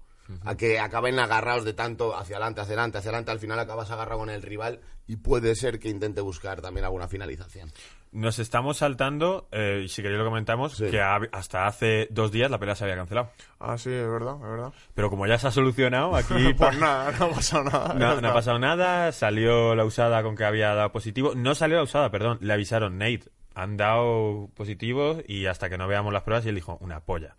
[0.43, 3.91] A que acaben agarrados de tanto hacia adelante, hacia adelante, hacia adelante, al final acabas
[3.91, 7.71] agarrado con el rival y puede ser que intente buscar también alguna finalización.
[8.11, 10.89] Nos estamos saltando, eh, y si queréis lo comentamos, Sí.
[10.89, 13.29] que hasta hace dos días la pelea se había cancelado.
[13.59, 14.73] Ah, sí, es verdad, es verdad.
[14.93, 17.93] Pero como ya se ha solucionado, aquí Pues nada, no ha pasado nada.
[18.21, 19.11] no, ha pasado nada.
[19.11, 21.33] Salió la usada con que había dado positivo.
[21.35, 22.37] No salió la usada, perdón.
[22.41, 26.55] Le avisaron, Nate, han dado positivo y hasta que no veamos las pruebas, y él
[26.55, 27.35] dijo, una polla.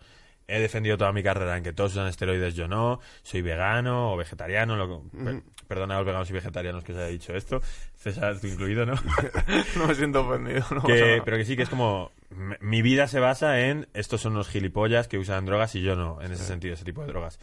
[0.49, 3.01] He defendido toda mi carrera en que todos usan esteroides, yo no.
[3.22, 4.76] Soy vegano o vegetariano.
[4.76, 7.61] Lo, per- Perdona a los veganos y vegetarianos que os haya dicho esto.
[7.97, 8.94] César, tú incluido, ¿no?
[9.76, 10.64] No me siento ofendido.
[10.70, 12.12] No que, pero que sí, que es como.
[12.61, 16.20] Mi vida se basa en estos son unos gilipollas que usan drogas y yo no,
[16.22, 17.40] en ese sentido, ese tipo de drogas.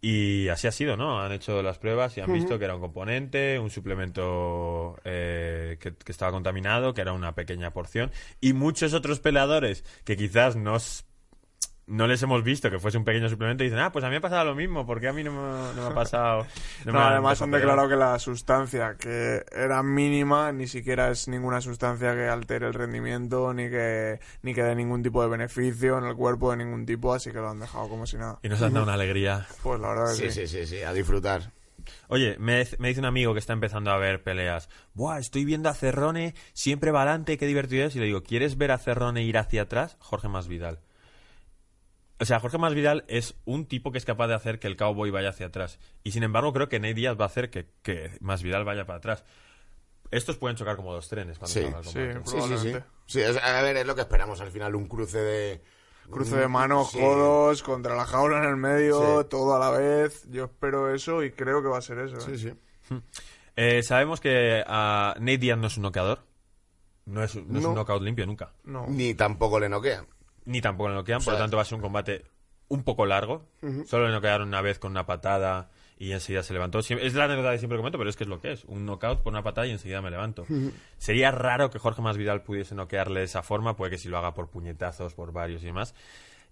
[0.00, 1.20] Y así ha sido, ¿no?
[1.22, 5.94] Han hecho las pruebas y han visto que era un componente, un suplemento eh, que,
[5.94, 8.10] que estaba contaminado, que era una pequeña porción.
[8.40, 11.04] Y muchos otros peleadores que quizás nos,
[11.86, 14.12] no les hemos visto que fuese un pequeño suplemento y dicen, ah, pues a mí
[14.12, 16.46] me ha pasado lo mismo, porque a mí no me, no me ha pasado.
[16.84, 17.60] No, me además han pegar?".
[17.62, 22.74] declarado que la sustancia que era mínima ni siquiera es ninguna sustancia que altere el
[22.74, 26.86] rendimiento ni que ni que dé ningún tipo de beneficio en el cuerpo de ningún
[26.86, 28.38] tipo, así que lo han dejado como si nada.
[28.42, 29.46] Y nos han dado una alegría.
[29.62, 30.66] Pues la verdad Sí, que sí, sí.
[30.66, 31.52] sí, sí, a disfrutar.
[32.08, 34.68] Oye, me, me dice un amigo que está empezando a ver peleas.
[34.94, 37.96] Buah, estoy viendo a Cerrone, siempre va adelante, qué divertido es.
[37.96, 39.96] Y le digo, ¿quieres ver a Cerrone ir hacia atrás?
[39.98, 40.78] Jorge Masvidal.
[42.22, 45.10] O sea, Jorge Masvidal es un tipo que es capaz de hacer que el cowboy
[45.10, 45.80] vaya hacia atrás.
[46.04, 48.98] Y sin embargo, creo que Nate Díaz va a hacer que, que Masvidal vaya para
[48.98, 49.24] atrás.
[50.12, 51.64] Estos pueden chocar como dos trenes cuando Sí, sí.
[51.64, 52.20] combate.
[52.24, 53.20] Sí, sí, sí.
[53.20, 55.62] Es- a ver, es lo que esperamos al final, un cruce de...
[56.10, 57.00] Cruce de manos, Sí.
[57.00, 59.28] codos, contra la jaula en el medio, Sí.
[59.28, 60.24] todo a la vez.
[60.30, 62.18] Yo espero eso y creo que va a ser eso.
[62.18, 62.20] ¿eh?
[62.20, 62.98] Sí, sí.
[63.56, 66.20] Eh, sabemos que ah, Nate Díaz no es un noqueador.
[67.06, 67.70] No es, no es No.
[67.70, 68.52] un knockout limpio nunca.
[68.64, 68.86] No.
[68.88, 70.06] Ni tampoco le noquean.
[70.44, 72.24] Ni tampoco le noquean, por lo tanto va a ser un combate
[72.68, 73.48] un poco largo.
[73.86, 76.78] Solo le noquearon una vez con una patada y enseguida se levantó.
[76.78, 78.64] Es la anécdota que siempre comento, pero es que es lo que es.
[78.64, 80.46] Un knockout por una patada y enseguida me levanto.
[80.98, 84.34] Sería raro que Jorge Masvidal pudiese noquearle de esa forma, puede que si lo haga
[84.34, 85.94] por puñetazos, por varios y demás.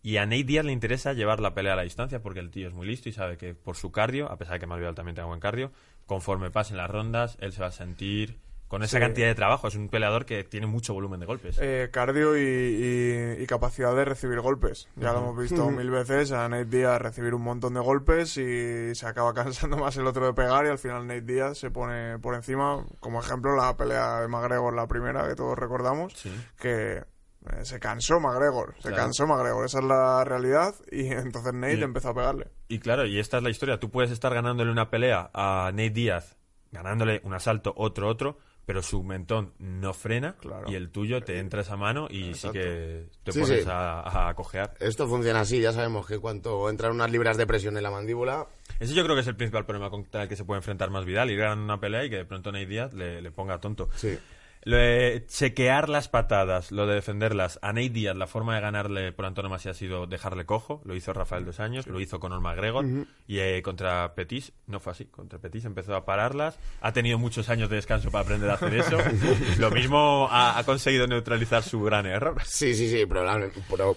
[0.03, 2.68] Y a Nate Diaz le interesa llevar la pelea a la distancia porque el tío
[2.68, 5.14] es muy listo y sabe que por su cardio, a pesar de que Masvidal también
[5.14, 5.72] tenga buen cardio,
[6.07, 8.38] conforme pasen las rondas, él se va a sentir
[8.70, 9.00] con esa Sí.
[9.02, 9.66] cantidad de trabajo.
[9.66, 11.58] Es un peleador que tiene mucho volumen de golpes.
[11.60, 14.88] Eh, cardio y, y- y capacidad de recibir golpes.
[14.94, 18.94] Ya lo hemos visto mil veces a Nate Díaz recibir un montón de golpes y
[18.94, 22.18] se acaba cansando más el otro de pegar y al final Nate Díaz se pone
[22.20, 22.86] por encima.
[23.00, 26.32] Como ejemplo la pelea de McGregor, la primera que todos recordamos, Sí.
[26.60, 28.96] que eh, se cansó McGregor, se Claro.
[29.02, 32.46] cansó McGregor, esa es la realidad y entonces Nate Y- empezó a pegarle.
[32.68, 33.80] Y claro, y esta es la historia.
[33.80, 36.36] Tú puedes estar ganándole una pelea a Nate Díaz,
[36.70, 40.70] ganándole un asalto, otro, otro, pero su mentón no frena Claro.
[40.70, 42.58] y el tuyo te entra esa mano y Exacto.
[42.58, 43.68] sí que te Sí, pones sí.
[43.70, 44.74] A, a cojear.
[44.80, 48.46] Esto funciona así, ya sabemos que cuanto entran unas libras de presión en la mandíbula,
[48.78, 51.04] Ese yo creo que es el principal problema contra el que se puede enfrentar más
[51.04, 53.88] Vidal, ir ganando una pelea y que de pronto Nate Díaz le, le ponga tonto.
[53.94, 54.18] sí.
[54.62, 57.58] Lo de chequear las patadas, lo de defenderlas.
[57.62, 60.82] A Nate Díaz, la forma de ganarle por antonomasia ha sido dejarle cojo.
[60.84, 62.84] Lo hizo Rafael dos años, lo hizo con McGregor.
[63.26, 65.06] Y eh, contra Petis no fue así.
[65.06, 66.58] Contra Petis empezó a pararlas.
[66.82, 68.98] Ha tenido muchos años de descanso para aprender a hacer eso.
[69.58, 72.36] lo mismo ha, ha conseguido neutralizar su gran error.
[72.44, 73.50] Sí, sí, sí, probable-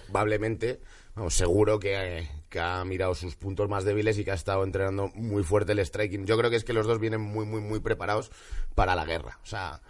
[0.06, 0.80] probablemente,
[1.14, 4.64] vamos, seguro que, eh, que ha mirado sus puntos más débiles y que ha estado
[4.64, 6.24] entrenando muy fuerte el striking.
[6.26, 8.30] Yo creo que es que los dos vienen muy, muy, muy preparados
[8.74, 9.38] para la guerra.
[9.42, 9.80] O sea,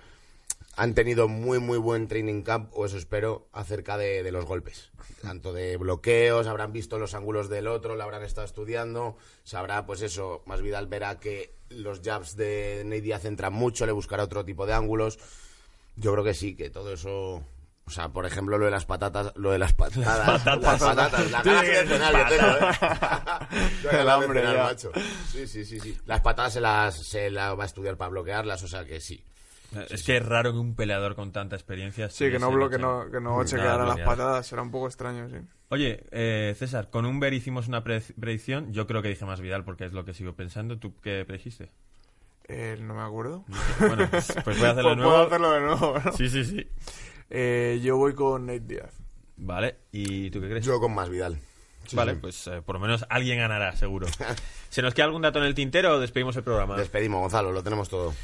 [0.77, 4.91] han tenido muy, muy buen training camp, o eso espero, acerca de, de los golpes.
[5.22, 10.03] Tanto de bloqueos, habrán visto los ángulos del otro, lo habrán estado estudiando, sabrá, pues
[10.03, 14.66] eso, más Vidal verá que los jabs de Diaz entran mucho, le buscará otro tipo
[14.66, 15.18] de ángulos.
[15.97, 17.45] Yo creo que sí, que todo eso.
[17.87, 21.43] O sea, por ejemplo, lo de las patatas, lo de las patadas, las patatas, la
[21.43, 22.57] final que tengo,
[23.93, 24.51] ¿eh?
[24.51, 24.91] El macho.
[25.31, 25.99] Sí, sí, sí, sí.
[26.07, 29.22] Las patadas se las, se las va a estudiar para bloquearlas, o sea que sí.
[29.91, 32.09] Es que es raro que un peleador con tanta experiencia...
[32.11, 35.29] Sí, que no, se bloque, no, que no chequeara las patadas, será un poco extraño,
[35.29, 35.37] sí.
[35.70, 38.72] Oye, eh, César, con un ver hicimos una pre- predicción.
[38.72, 40.79] Yo creo que dije más Vidal porque es lo que sigo pensando.
[40.79, 41.70] ¿Tú qué predijiste?
[42.47, 43.45] Eh, no me acuerdo.
[43.81, 45.11] Bueno, pues, pues voy a hacerlo de Pues nuevo.
[45.12, 46.12] puedo hacerlo de nuevo, ¿no?
[46.12, 46.66] Sí, sí, sí.
[47.31, 48.93] Eh, yo voy con Nate Díaz.
[49.37, 50.64] Vale, ¿y tú qué crees?
[50.64, 51.39] Yo con más Vidal.
[51.87, 52.18] Sí, vale, sí.
[52.20, 54.07] pues eh, por lo menos alguien ganará, seguro.
[54.70, 56.77] ¿Se nos queda algún dato en el tintero o despedimos el programa?
[56.77, 58.14] Despedimos, Gonzalo, lo tenemos todo.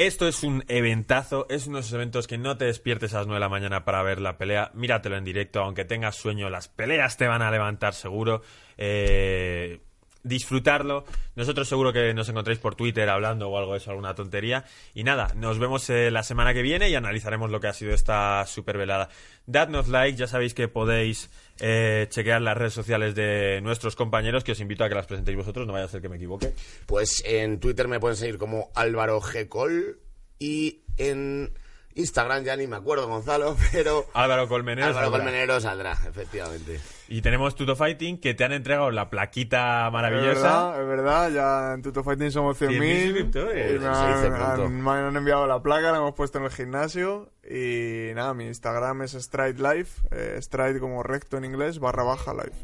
[0.00, 3.26] Esto es un eventazo, es uno de esos eventos que no te despiertes a las
[3.26, 6.68] 9 de la mañana para ver la pelea, míratelo en directo, aunque tengas sueño, las
[6.68, 8.40] peleas te van a levantar seguro.
[8.78, 9.82] Eh,
[10.22, 11.04] disfrutarlo.
[11.36, 14.64] Nosotros seguro que nos encontréis por Twitter hablando o algo de eso, alguna tontería.
[14.94, 17.92] Y nada, nos vemos eh, la semana que viene y analizaremos lo que ha sido
[17.92, 19.08] esta super velada.
[19.46, 24.52] Dadnos like, ya sabéis que podéis eh, chequear las redes sociales de nuestros compañeros, que
[24.52, 26.54] os invito a que las presentéis vosotros, no vaya a ser que me equivoque.
[26.86, 29.48] Pues en Twitter me pueden seguir como Álvaro G.
[29.48, 30.00] Col
[30.38, 31.52] y en
[31.94, 34.86] Instagram ya ni me acuerdo, Gonzalo, pero Álvaro Colmenero.
[34.88, 35.24] Álvaro saldrá.
[35.24, 36.80] Colmenero saldrá, efectivamente.
[37.08, 40.70] Y tenemos Tuto Fighting, que te han entregado la plaquita Es maravillosa.
[40.70, 43.02] verdad, es verdad, ya en Tuto Fighting somos 100.000 100.000.
[43.06, 43.70] suscriptores.
[43.70, 44.64] y me Se dice han, pronto.
[44.66, 47.30] han- me han enviado la placa, la hemos puesto en el gimnasio.
[47.44, 52.32] Y nada, mi Instagram es Stride Life, eh, Stride como recto en inglés, barra baja
[52.32, 52.54] life.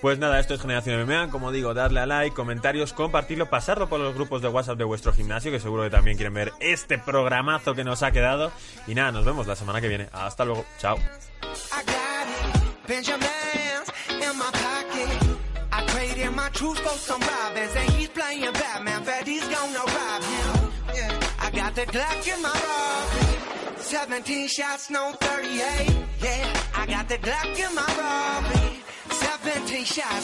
[0.00, 1.30] Pues nada, esto es Generación MMA.
[1.30, 5.12] Como digo, darle a like, comentarios, compartirlo, pasarlo por los grupos de WhatsApp de vuestro
[5.12, 8.52] gimnasio, que seguro que también quieren ver este programazo que nos ha quedado.
[8.86, 10.08] Y nada, nos vemos la semana que viene.
[10.12, 10.64] Hasta luego.
[10.78, 10.96] Chao.
[10.96, 11.00] I
[11.84, 12.86] got it.
[12.86, 15.38] Benjamin's in my pocket.
[15.72, 20.22] I traded my truth for some robins, and he's playing Batman, but he's gonna rob
[20.22, 20.70] him.
[20.94, 21.20] Yeah.
[21.40, 23.38] I got the Glock in my robbery.
[23.78, 25.96] 17 shots, no 38.
[26.20, 28.77] Yeah, I got the in my.
[29.48, 30.18] 17 shots.